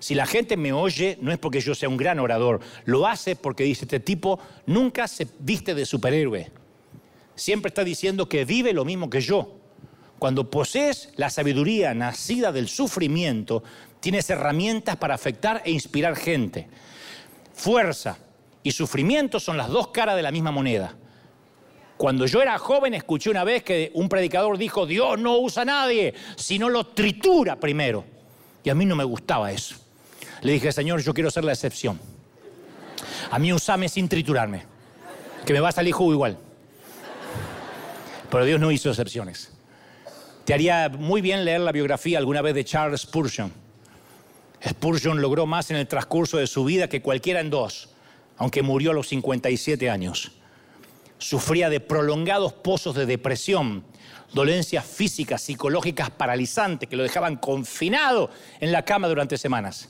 [0.00, 3.34] Si la gente me oye, no es porque yo sea un gran orador, lo hace
[3.34, 6.52] porque dice, este tipo nunca se viste de superhéroe.
[7.34, 9.56] Siempre está diciendo que vive lo mismo que yo.
[10.18, 13.62] Cuando posees la sabiduría nacida del sufrimiento,
[14.00, 16.68] tienes herramientas para afectar e inspirar gente.
[17.58, 18.16] Fuerza
[18.62, 20.94] y sufrimiento son las dos caras de la misma moneda.
[21.96, 25.64] Cuando yo era joven escuché una vez que un predicador dijo, Dios no usa a
[25.64, 28.04] nadie, sino lo tritura primero.
[28.62, 29.74] Y a mí no me gustaba eso.
[30.42, 31.98] Le dije, Señor, yo quiero ser la excepción.
[33.32, 34.62] A mí usame sin triturarme,
[35.44, 36.38] que me va a salir jugo igual.
[38.30, 39.52] Pero Dios no hizo excepciones.
[40.44, 43.52] Te haría muy bien leer la biografía alguna vez de Charles Spurgeon
[44.66, 47.90] Spurgeon logró más en el transcurso de su vida que cualquiera en dos,
[48.36, 50.32] aunque murió a los 57 años.
[51.18, 53.84] Sufría de prolongados pozos de depresión,
[54.32, 58.30] dolencias físicas, psicológicas paralizantes que lo dejaban confinado
[58.60, 59.88] en la cama durante semanas.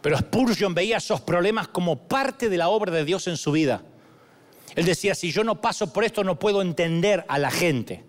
[0.00, 3.82] Pero Spurgeon veía esos problemas como parte de la obra de Dios en su vida.
[4.76, 8.04] Él decía, si yo no paso por esto no puedo entender a la gente.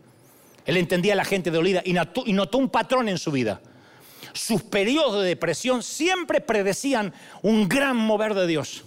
[0.66, 3.62] Él entendía a la gente dolida y notó un patrón en su vida
[4.34, 8.84] sus periodos de depresión siempre predecían un gran mover de Dios.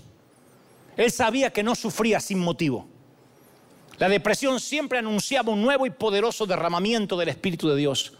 [0.96, 2.86] Él sabía que no sufría sin motivo.
[3.98, 8.14] La depresión siempre anunciaba un nuevo y poderoso derramamiento del Espíritu de Dios.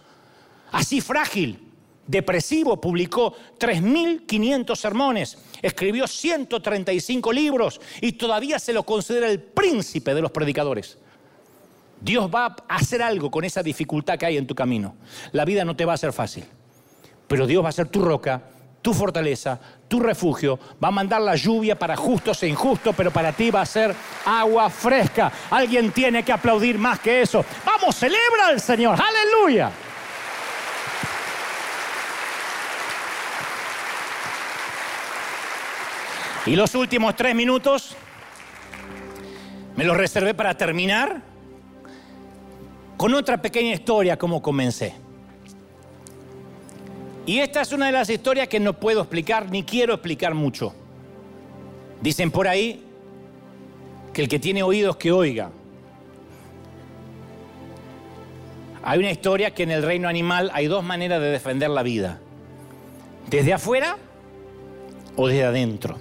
[0.70, 1.58] Así frágil,
[2.06, 10.22] depresivo, publicó 3.500 sermones, escribió 135 libros y todavía se lo considera el príncipe de
[10.22, 10.98] los predicadores.
[12.00, 14.96] Dios va a hacer algo con esa dificultad que hay en tu camino.
[15.32, 16.44] La vida no te va a ser fácil
[17.32, 18.42] pero Dios va a ser tu roca,
[18.82, 19.58] tu fortaleza,
[19.88, 23.62] tu refugio, va a mandar la lluvia para justos e injustos, pero para ti va
[23.62, 23.94] a ser
[24.26, 25.32] agua fresca.
[25.50, 27.42] Alguien tiene que aplaudir más que eso.
[27.64, 29.70] Vamos, celebra al Señor, aleluya.
[36.44, 37.96] Y los últimos tres minutos
[39.74, 41.22] me los reservé para terminar
[42.98, 45.01] con otra pequeña historia como comencé.
[47.24, 50.74] Y esta es una de las historias que no puedo explicar ni quiero explicar mucho.
[52.00, 52.82] Dicen por ahí
[54.12, 55.50] que el que tiene oídos que oiga.
[58.82, 62.20] Hay una historia que en el reino animal hay dos maneras de defender la vida.
[63.30, 63.96] Desde afuera
[65.14, 65.98] o desde adentro.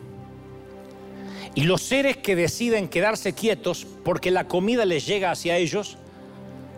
[1.54, 5.98] Y los seres que deciden quedarse quietos porque la comida les llega hacia ellos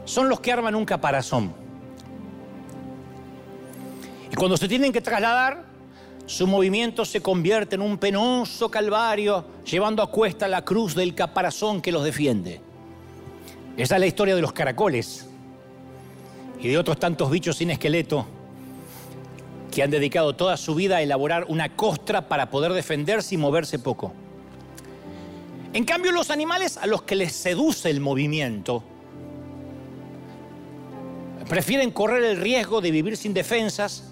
[0.04, 1.63] son los que arman un caparazón.
[4.34, 5.64] Y cuando se tienen que trasladar,
[6.26, 11.84] su movimiento se convierte en un penoso calvario, llevando a cuesta la cruz del caparazón
[11.84, 12.60] que los defiende.
[13.78, 15.28] Esa es la historia de los caracoles
[16.60, 18.26] y de otros tantos bichos sin esqueleto
[19.70, 23.78] que han dedicado toda su vida a elaborar una costra para poder defenderse y moverse
[23.78, 24.14] poco.
[25.74, 28.84] En cambio, los animales a los que les seduce el movimiento
[31.48, 34.10] prefieren correr el riesgo de vivir sin defensas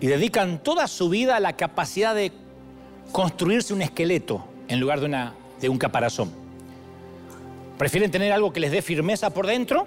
[0.00, 2.32] y dedican toda su vida a la capacidad de
[3.12, 6.30] construirse un esqueleto en lugar de, una, de un caparazón.
[7.78, 9.86] Prefieren tener algo que les dé firmeza por dentro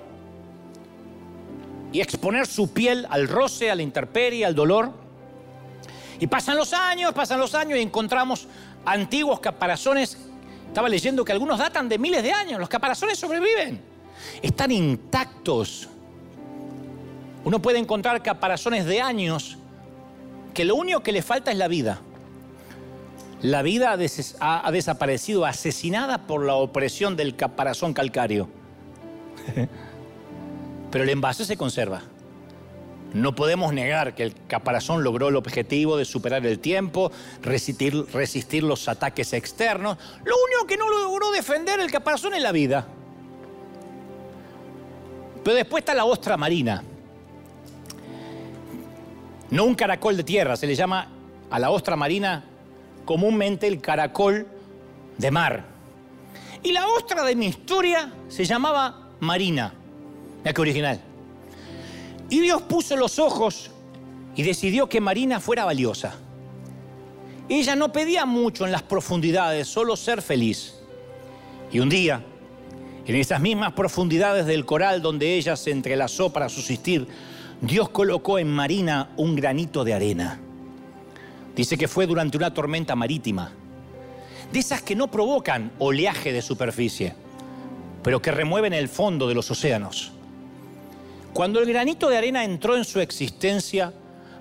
[1.91, 4.91] y exponer su piel al roce, a la intemperie, al dolor.
[6.19, 8.47] Y pasan los años, pasan los años y encontramos
[8.85, 10.17] antiguos caparazones.
[10.67, 12.59] Estaba leyendo que algunos datan de miles de años.
[12.59, 13.81] Los caparazones sobreviven.
[14.41, 15.89] Están intactos.
[17.43, 19.57] Uno puede encontrar caparazones de años
[20.53, 22.01] que lo único que le falta es la vida.
[23.41, 28.47] La vida ha, desaparecido, asesinada por la opresión del caparazón calcáreo.
[30.91, 32.03] Pero el envase se conserva.
[33.13, 38.63] No podemos negar que el caparazón logró el objetivo de superar el tiempo, resistir, resistir
[38.63, 39.97] los ataques externos.
[40.23, 42.87] Lo único que no logró defender el caparazón es la vida.
[45.43, 46.83] Pero después está la ostra marina.
[49.51, 51.09] No un caracol de tierra, se le llama
[51.49, 52.45] a la ostra marina
[53.05, 54.47] comúnmente el caracol
[55.17, 55.65] de mar.
[56.63, 59.73] Y la ostra de mi historia se llamaba Marina.
[60.37, 61.01] Mira qué original.
[62.29, 63.71] Y Dios puso los ojos
[64.35, 66.15] y decidió que Marina fuera valiosa.
[67.49, 70.75] Ella no pedía mucho en las profundidades, solo ser feliz.
[71.73, 72.23] Y un día,
[73.05, 77.07] en esas mismas profundidades del coral donde ella se entrelazó para subsistir,
[77.61, 80.39] Dios colocó en Marina un granito de arena.
[81.55, 83.51] Dice que fue durante una tormenta marítima,
[84.51, 87.13] de esas que no provocan oleaje de superficie,
[88.01, 90.11] pero que remueven el fondo de los océanos.
[91.33, 93.93] Cuando el granito de arena entró en su existencia,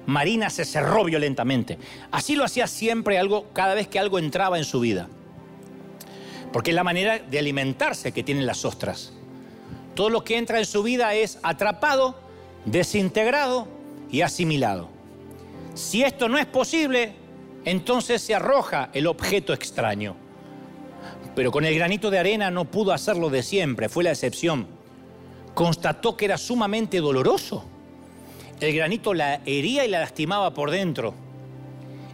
[0.07, 1.79] Marina se cerró violentamente.
[2.11, 5.09] Así lo hacía siempre algo cada vez que algo entraba en su vida.
[6.55, 9.13] Porque es la manera de alimentarse que tienen las ostras.
[9.95, 12.30] Todo lo que entra en su vida es atrapado
[12.65, 13.67] desintegrado
[14.11, 14.89] y asimilado.
[15.75, 17.15] Si esto no es posible,
[17.65, 20.17] entonces se arroja el objeto extraño.
[21.35, 24.67] Pero con el granito de arena no pudo hacerlo de siempre, fue la excepción.
[25.55, 27.65] Constató que era sumamente doloroso.
[28.61, 31.15] El granito la hería y la lastimaba por dentro.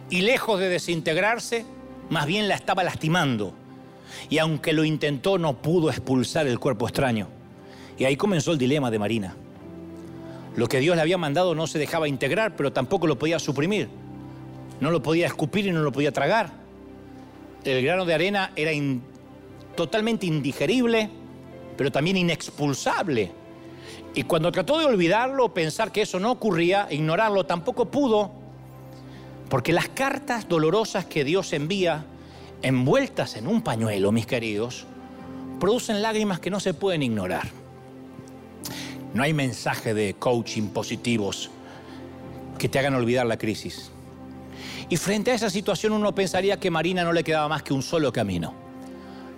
[0.09, 1.65] Y lejos de desintegrarse,
[2.09, 3.53] más bien la estaba lastimando.
[4.29, 7.27] Y aunque lo intentó, no pudo expulsar el cuerpo extraño.
[7.97, 9.35] Y ahí comenzó el dilema de Marina.
[10.57, 13.87] Lo que Dios le había mandado no se dejaba integrar, pero tampoco lo podía suprimir.
[14.81, 16.51] No lo podía escupir y no lo podía tragar.
[17.63, 18.71] El grano de arena era
[19.75, 21.11] totalmente indigerible,
[21.77, 23.31] pero también inexpulsable.
[24.15, 28.31] Y cuando trató de olvidarlo, pensar que eso no ocurría, ignorarlo, tampoco pudo,
[29.49, 32.03] porque las cartas dolorosas que Dios envía,
[32.63, 34.87] envueltas en un pañuelo, mis queridos,
[35.59, 37.66] producen lágrimas que no se pueden ignorar.
[39.13, 41.49] No hay mensaje de coaching positivos
[42.57, 43.91] que te hagan olvidar la crisis.
[44.89, 47.81] Y frente a esa situación uno pensaría que Marina no le quedaba más que un
[47.81, 48.53] solo camino.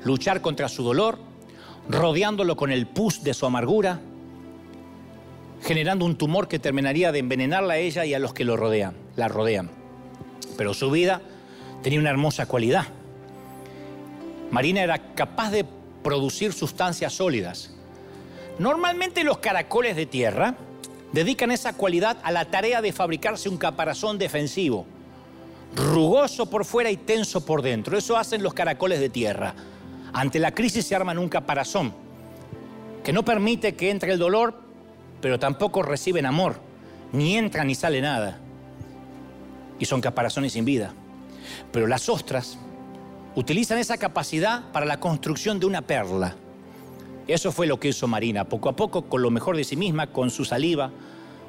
[0.03, 1.19] Luchar contra su dolor,
[1.89, 3.99] rodeándolo con el pus de su amargura,
[5.63, 8.95] generando un tumor que terminaría de envenenarla a ella y a los que lo rodean,
[9.15, 9.69] la rodean.
[10.57, 11.21] Pero su vida
[11.81, 12.85] tenía una hermosa cualidad.
[14.51, 15.65] Marina era capaz de
[16.03, 17.73] producir sustancias sólidas,
[18.59, 20.55] Normalmente los caracoles de tierra
[21.13, 24.85] dedican esa cualidad a la tarea de fabricarse un caparazón defensivo,
[25.75, 27.97] rugoso por fuera y tenso por dentro.
[27.97, 29.55] Eso hacen los caracoles de tierra.
[30.11, 31.93] Ante la crisis se arman un caparazón
[33.01, 34.59] que no permite que entre el dolor,
[35.21, 36.59] pero tampoco reciben amor,
[37.13, 38.39] ni entra ni sale nada.
[39.79, 40.93] Y son caparazones sin vida.
[41.71, 42.57] Pero las ostras
[43.35, 46.35] utilizan esa capacidad para la construcción de una perla.
[47.29, 48.45] Eso fue lo que hizo Marina.
[48.45, 50.89] Poco a poco, con lo mejor de sí misma, con su saliva,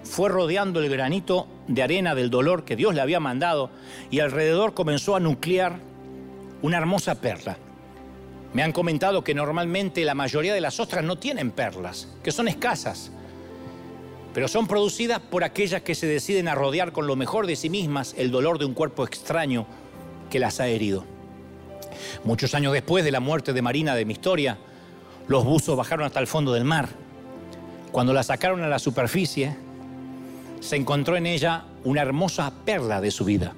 [0.05, 3.71] fue rodeando el granito de arena del dolor que Dios le había mandado
[4.11, 5.81] y alrededor comenzó a nuclear
[6.61, 7.57] una hermosa perla.
[8.53, 12.47] Me han comentado que normalmente la mayoría de las ostras no tienen perlas, que son
[12.47, 13.11] escasas,
[14.35, 17.71] pero son producidas por aquellas que se deciden a rodear con lo mejor de sí
[17.71, 19.65] mismas el dolor de un cuerpo extraño
[20.29, 21.07] que las ha herido.
[22.25, 24.59] Muchos años después de la muerte de Marina de mi historia,
[25.29, 26.89] los buzos bajaron hasta el fondo del mar.
[27.93, 29.57] Cuando la sacaron a la superficie,
[30.61, 33.55] se encontró en ella una hermosa perla de su vida.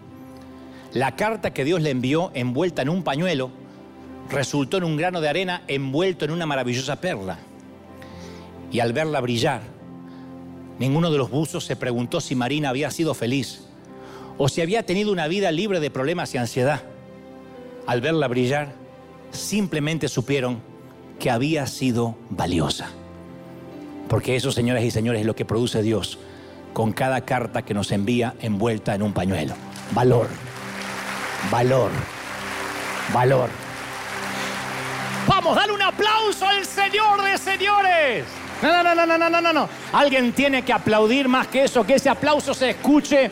[0.93, 3.51] La carta que Dios le envió envuelta en un pañuelo
[4.31, 7.39] resultó en un grano de arena envuelto en una maravillosa perla.
[8.71, 9.63] Y al verla brillar,
[10.79, 13.67] ninguno de los buzos se preguntó si Marina había sido feliz
[14.39, 16.83] o si había tenido una vida libre de problemas y ansiedad.
[17.87, 18.73] Al verla brillar,
[19.31, 20.63] simplemente supieron
[21.23, 22.91] que había sido valiosa.
[24.09, 26.19] Porque eso, señoras y señores, es lo que produce Dios
[26.73, 29.55] con cada carta que nos envía envuelta en un pañuelo.
[29.93, 30.27] Valor,
[31.49, 31.93] valor,
[33.15, 33.49] valor.
[35.29, 38.25] Vamos, dale un aplauso al Señor de señores.
[38.61, 39.69] No, no, no, no, no, no, no.
[39.93, 43.31] Alguien tiene que aplaudir más que eso, que ese aplauso se escuche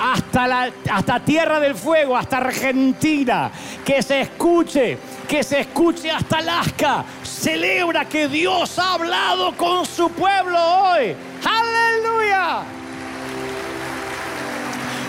[0.00, 3.50] hasta, la, hasta Tierra del Fuego, hasta Argentina.
[3.84, 7.04] Que se escuche, que se escuche hasta Alaska.
[7.40, 11.14] Celebra que Dios ha hablado con su pueblo hoy.
[11.44, 12.62] Aleluya.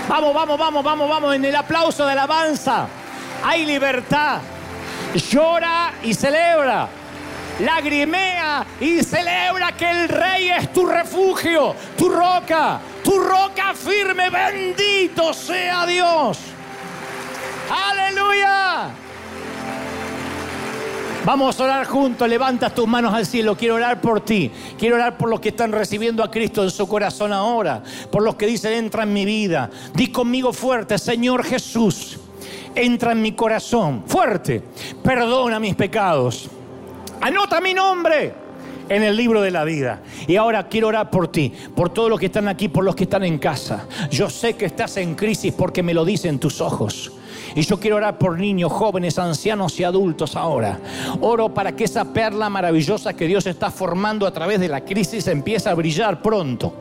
[0.07, 1.35] Vamos, vamos, vamos, vamos, vamos.
[1.35, 2.87] En el aplauso de alabanza
[3.43, 4.41] hay libertad.
[5.15, 6.87] Llora y celebra.
[7.61, 14.29] Lagrimea y celebra que el rey es tu refugio, tu roca, tu roca firme.
[14.29, 16.37] Bendito sea Dios.
[17.71, 19.08] Aleluya.
[21.29, 23.55] Vamos a orar juntos, levanta tus manos al cielo.
[23.55, 24.49] Quiero orar por ti.
[24.79, 27.83] Quiero orar por los que están recibiendo a Cristo en su corazón ahora.
[28.11, 29.69] Por los que dicen, entra en mi vida.
[29.93, 32.17] Di conmigo fuerte, Señor Jesús,
[32.73, 34.05] entra en mi corazón.
[34.07, 34.63] Fuerte,
[35.03, 36.49] perdona mis pecados.
[37.21, 38.33] Anota mi nombre
[38.89, 40.01] en el libro de la vida.
[40.25, 43.03] Y ahora quiero orar por ti, por todos los que están aquí, por los que
[43.03, 43.85] están en casa.
[44.09, 47.18] Yo sé que estás en crisis porque me lo dicen tus ojos.
[47.55, 50.79] Y yo quiero orar por niños, jóvenes, ancianos y adultos ahora.
[51.21, 55.27] Oro para que esa perla maravillosa que Dios está formando a través de la crisis
[55.27, 56.73] empiece a brillar pronto.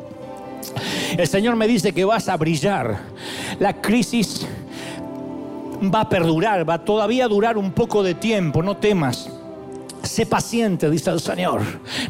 [1.16, 2.98] El Señor me dice que vas a brillar.
[3.58, 4.46] La crisis
[5.82, 9.30] va a perdurar, va todavía a durar un poco de tiempo, no temas.
[10.08, 11.60] Sé paciente, dice el Señor.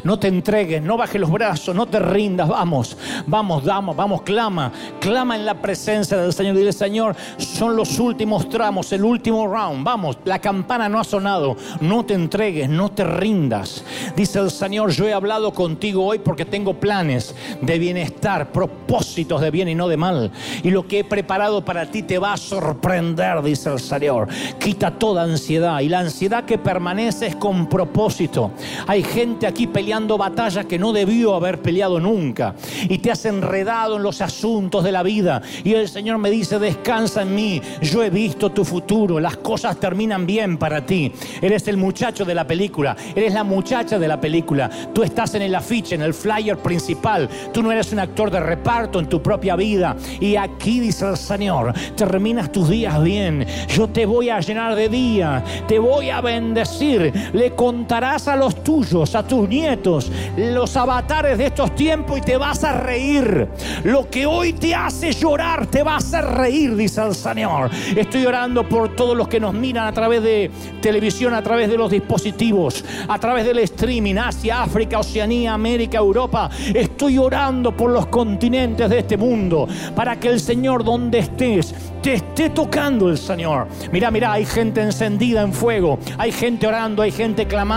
[0.03, 2.47] No te entregues, no bajes los brazos, no te rindas.
[2.47, 2.95] Vamos,
[3.27, 4.71] vamos, vamos, vamos, clama.
[4.99, 6.55] Clama en la presencia del Señor.
[6.55, 9.83] Dile, Señor, son los últimos tramos, el último round.
[9.83, 11.57] Vamos, la campana no ha sonado.
[11.81, 13.83] No te entregues, no te rindas.
[14.15, 19.51] Dice el Señor, yo he hablado contigo hoy porque tengo planes de bienestar, propósitos de
[19.51, 20.31] bien y no de mal.
[20.63, 24.29] Y lo que he preparado para ti te va a sorprender, dice el Señor.
[24.57, 25.81] Quita toda ansiedad.
[25.81, 28.51] Y la ansiedad que permanece es con propósito.
[28.87, 32.55] Hay gente aquí peleando batallas que no debió haber peleado nunca.
[32.87, 35.41] Y te has enredado en los asuntos de la vida.
[35.63, 37.61] Y el Señor me dice, descansa en mí.
[37.81, 39.19] Yo he visto tu futuro.
[39.19, 41.11] Las cosas terminan bien para ti.
[41.41, 42.95] Eres el muchacho de la película.
[43.15, 44.69] Eres la muchacha de la película.
[44.93, 47.27] Tú estás en el afiche, en el flyer principal.
[47.51, 49.95] Tú no eres un actor de reparto en tu propia vida.
[50.19, 53.45] Y aquí dice el Señor, terminas tus días bien.
[53.67, 55.43] Yo te voy a llenar de día.
[55.67, 57.11] Te voy a bendecir.
[57.33, 62.35] Le contarás a los tuyos, a tus nietos, los avatares de estos tiempos y te
[62.35, 63.47] vas a reír.
[63.85, 67.69] Lo que hoy te hace llorar te va a hacer reír, dice el Señor.
[67.95, 70.51] Estoy orando por todos los que nos miran a través de
[70.81, 76.49] televisión, a través de los dispositivos, a través del streaming, Asia, África, Oceanía, América, Europa.
[76.73, 82.15] Estoy orando por los continentes de este mundo para que el Señor donde estés te
[82.15, 83.67] esté tocando el Señor.
[83.91, 87.68] Mira, mira, hay gente encendida en fuego, hay gente orando, hay gente clamando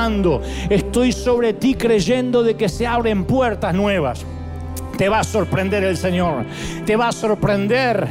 [0.70, 4.24] Estoy sobre ti creyendo de que se abren puertas nuevas.
[4.96, 6.44] Te va a sorprender el Señor.
[6.86, 8.08] Te va a sorprender.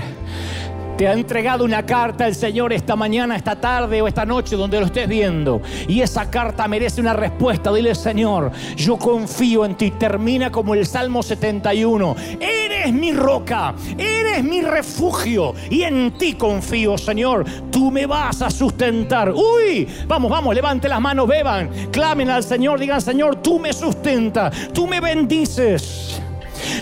[1.02, 4.80] Te ha entregado una carta el Señor esta mañana, esta tarde o esta noche donde
[4.80, 5.60] lo estés viendo.
[5.88, 7.74] Y esa carta merece una respuesta.
[7.74, 9.90] Dile, Señor, yo confío en ti.
[9.90, 12.16] Termina como el Salmo 71.
[12.40, 15.56] Eres mi roca, eres mi refugio.
[15.72, 17.46] Y en ti confío, Señor.
[17.72, 19.34] Tú me vas a sustentar.
[19.34, 21.68] Uy, vamos, vamos, levante las manos, beban.
[21.90, 26.22] Clamen al Señor, digan, Señor, tú me sustentas, tú me bendices.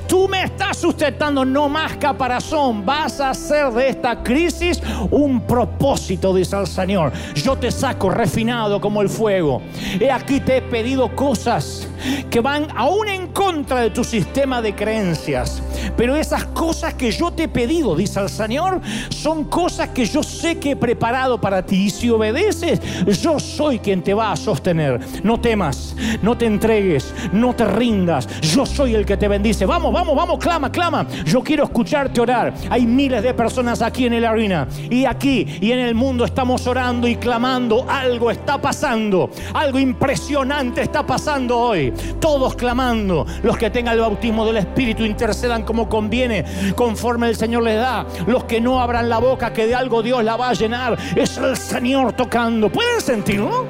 [0.07, 2.85] Tú me estás sustentando, no más caparazón.
[2.85, 4.81] Vas a hacer de esta crisis
[5.11, 7.11] un propósito, dice el Señor.
[7.35, 9.61] Yo te saco refinado como el fuego.
[9.99, 11.87] He aquí te he pedido cosas
[12.29, 15.61] que van aún en contra de tu sistema de creencias.
[15.95, 20.23] pero esas cosas que yo te he pedido, dice el Señor, son cosas que yo
[20.23, 21.85] sé que he preparado para ti.
[21.85, 22.79] Y si obedeces,
[23.21, 24.99] yo soy quien te va a sostener.
[25.23, 28.27] No temas, no te entregues, no te rindas.
[28.41, 29.65] Yo soy el que te bendice.
[29.69, 31.05] Vamos, vamos, vamos, clama, clama.
[31.25, 32.51] Yo quiero escucharte orar.
[32.71, 36.65] Hay miles de personas aquí en el arena y aquí y en el mundo estamos
[36.65, 37.85] orando y clamando.
[37.87, 41.93] Algo está pasando, algo impresionante está pasando hoy.
[42.19, 43.27] Todos clamando.
[43.43, 48.07] Los que tengan el bautismo del Espíritu intercedan como conviene, conforme el Señor les da.
[48.25, 50.97] Los que no abran la boca, que de algo Dios la va a llenar.
[51.15, 52.71] Es el Señor tocando.
[52.71, 53.67] ¿Pueden sentirlo?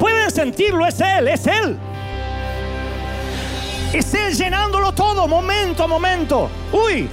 [0.00, 0.84] ¿Pueden sentirlo?
[0.84, 1.78] Es Él, es Él.
[3.92, 6.50] Es Él llenándolo todo, momento a momento.
[6.72, 7.08] Uy,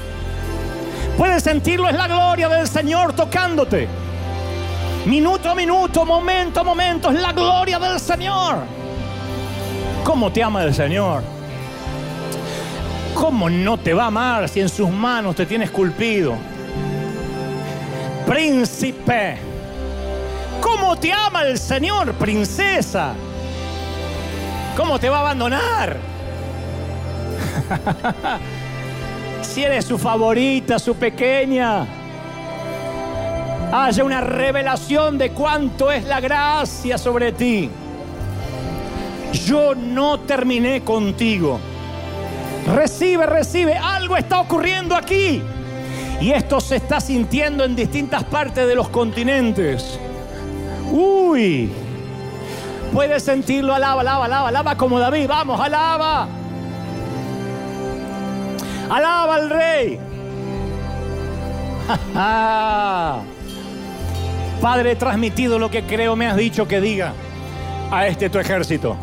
[1.17, 3.87] puedes sentirlo, es la gloria del Señor tocándote.
[5.05, 8.57] Minuto a minuto, momento a momento, es la gloria del Señor.
[10.03, 11.23] ¿Cómo te ama el Señor?
[13.13, 16.35] ¿Cómo no te va a amar si en sus manos te tiene esculpido?
[18.27, 19.37] Príncipe,
[20.59, 23.13] ¿cómo te ama el Señor, princesa?
[24.75, 26.14] ¿Cómo te va a abandonar?
[29.41, 31.85] si eres su favorita, su pequeña,
[33.71, 37.69] haya una revelación de cuánto es la gracia sobre ti.
[39.45, 41.59] Yo no terminé contigo.
[42.73, 43.75] Recibe, recibe.
[43.77, 45.41] Algo está ocurriendo aquí.
[46.21, 49.99] Y esto se está sintiendo en distintas partes de los continentes.
[50.91, 51.69] Uy.
[52.93, 53.75] Puedes sentirlo.
[53.75, 55.27] Alaba, alaba, alaba, alaba como David.
[55.27, 56.27] Vamos, alaba.
[58.89, 59.99] Alaba al rey.
[64.61, 67.13] Padre, he transmitido lo que creo me has dicho que diga
[67.91, 68.95] a este tu ejército.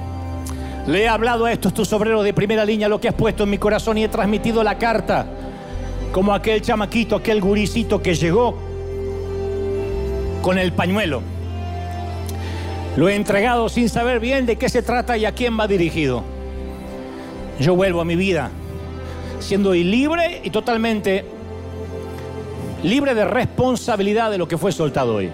[0.87, 3.51] Le he hablado a estos tus obreros de primera línea lo que has puesto en
[3.51, 5.27] mi corazón y he transmitido la carta
[6.11, 8.57] como aquel chamaquito, aquel guricito que llegó
[10.43, 11.23] con el pañuelo.
[12.97, 16.25] Lo he entregado sin saber bien de qué se trata y a quién va dirigido.
[17.61, 18.51] Yo vuelvo a mi vida
[19.43, 21.25] siendo libre y totalmente
[22.83, 25.31] libre de responsabilidad de lo que fue soltado hoy.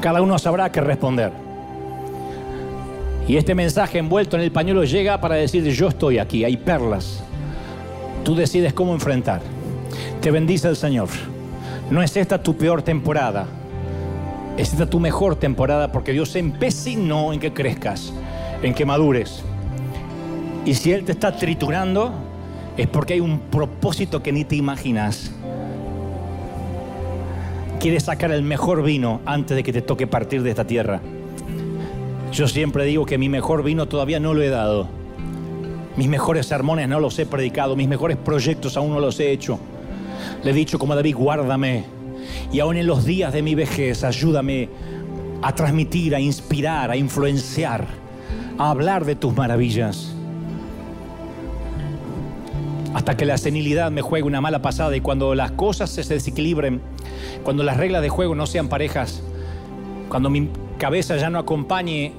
[0.00, 1.32] Cada uno sabrá qué responder.
[3.26, 7.22] Y este mensaje envuelto en el pañuelo llega para decir, yo estoy aquí, hay perlas.
[8.24, 9.42] Tú decides cómo enfrentar.
[10.20, 11.08] Te bendice el Señor.
[11.90, 13.46] No es esta tu peor temporada.
[14.56, 18.12] Es esta tu mejor temporada porque Dios empecinó en que crezcas,
[18.62, 19.42] en que madures.
[20.64, 22.12] Y si Él te está triturando,
[22.78, 25.32] es porque hay un propósito que ni te imaginas.
[27.80, 31.00] Quiere sacar el mejor vino antes de que te toque partir de esta tierra.
[32.32, 34.88] Yo siempre digo que mi mejor vino todavía no lo he dado.
[35.96, 37.74] Mis mejores sermones no los he predicado.
[37.74, 39.58] Mis mejores proyectos aún no los he hecho.
[40.44, 41.84] Le he dicho como David, guárdame.
[42.52, 44.68] Y aún en los días de mi vejez, ayúdame
[45.42, 47.86] a transmitir, a inspirar, a influenciar,
[48.56, 50.14] a hablar de tus maravillas.
[52.98, 56.80] Hasta que la senilidad me juegue una mala pasada y cuando las cosas se desequilibren,
[57.44, 59.22] cuando las reglas de juego no sean parejas,
[60.08, 62.12] cuando mi cabeza ya no acompañe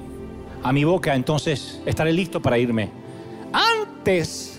[0.62, 2.88] a mi boca, entonces estaré listo para irme.
[3.52, 4.58] Antes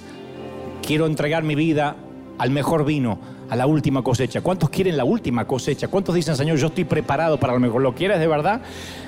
[0.85, 1.95] quiero entregar mi vida
[2.37, 3.17] al mejor vino,
[3.51, 4.39] a la última cosecha.
[4.39, 5.89] ¿Cuántos quieren la última cosecha?
[5.89, 7.81] ¿Cuántos dicen, Señor, yo estoy preparado para lo mejor?
[7.81, 8.61] ¿Lo quieres de verdad?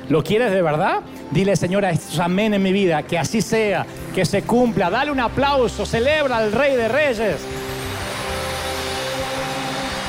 [0.10, 1.00] ¿Lo quieres de verdad?
[1.32, 1.86] Dile, Señor,
[2.20, 4.90] amén en mi vida, que así sea, que se cumpla.
[4.90, 7.38] Dale un aplauso, celebra al Rey de Reyes.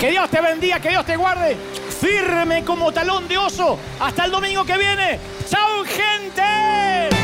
[0.00, 1.56] Que Dios te bendiga, que Dios te guarde
[2.00, 3.78] firme como talón de oso.
[4.00, 5.20] Hasta el domingo que viene.
[5.48, 7.23] ¡Chao, gente!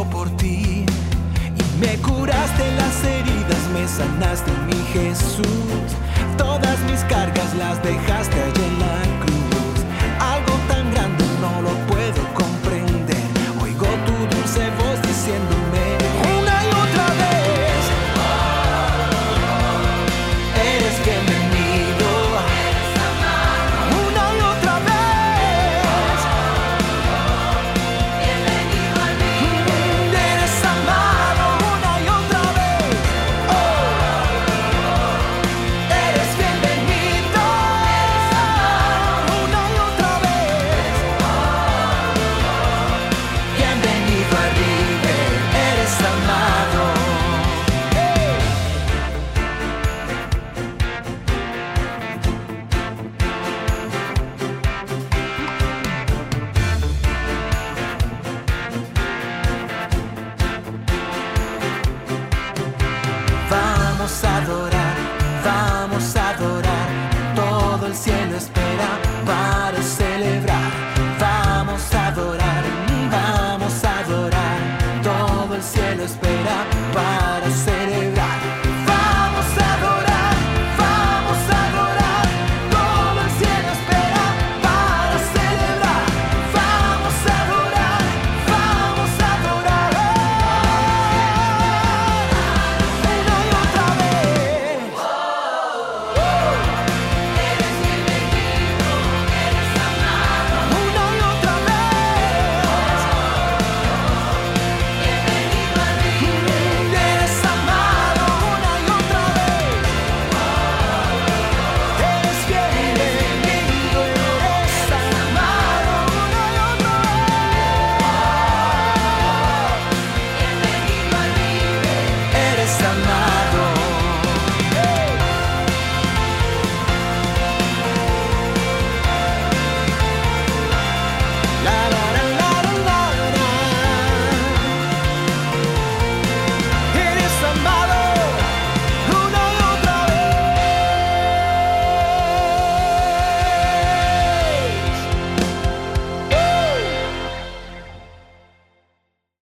[0.00, 0.84] por ti.
[0.86, 5.46] Y me curaste las heridas, me sanaste, mi Jesús.
[6.38, 8.51] Todas mis cargas las dejaste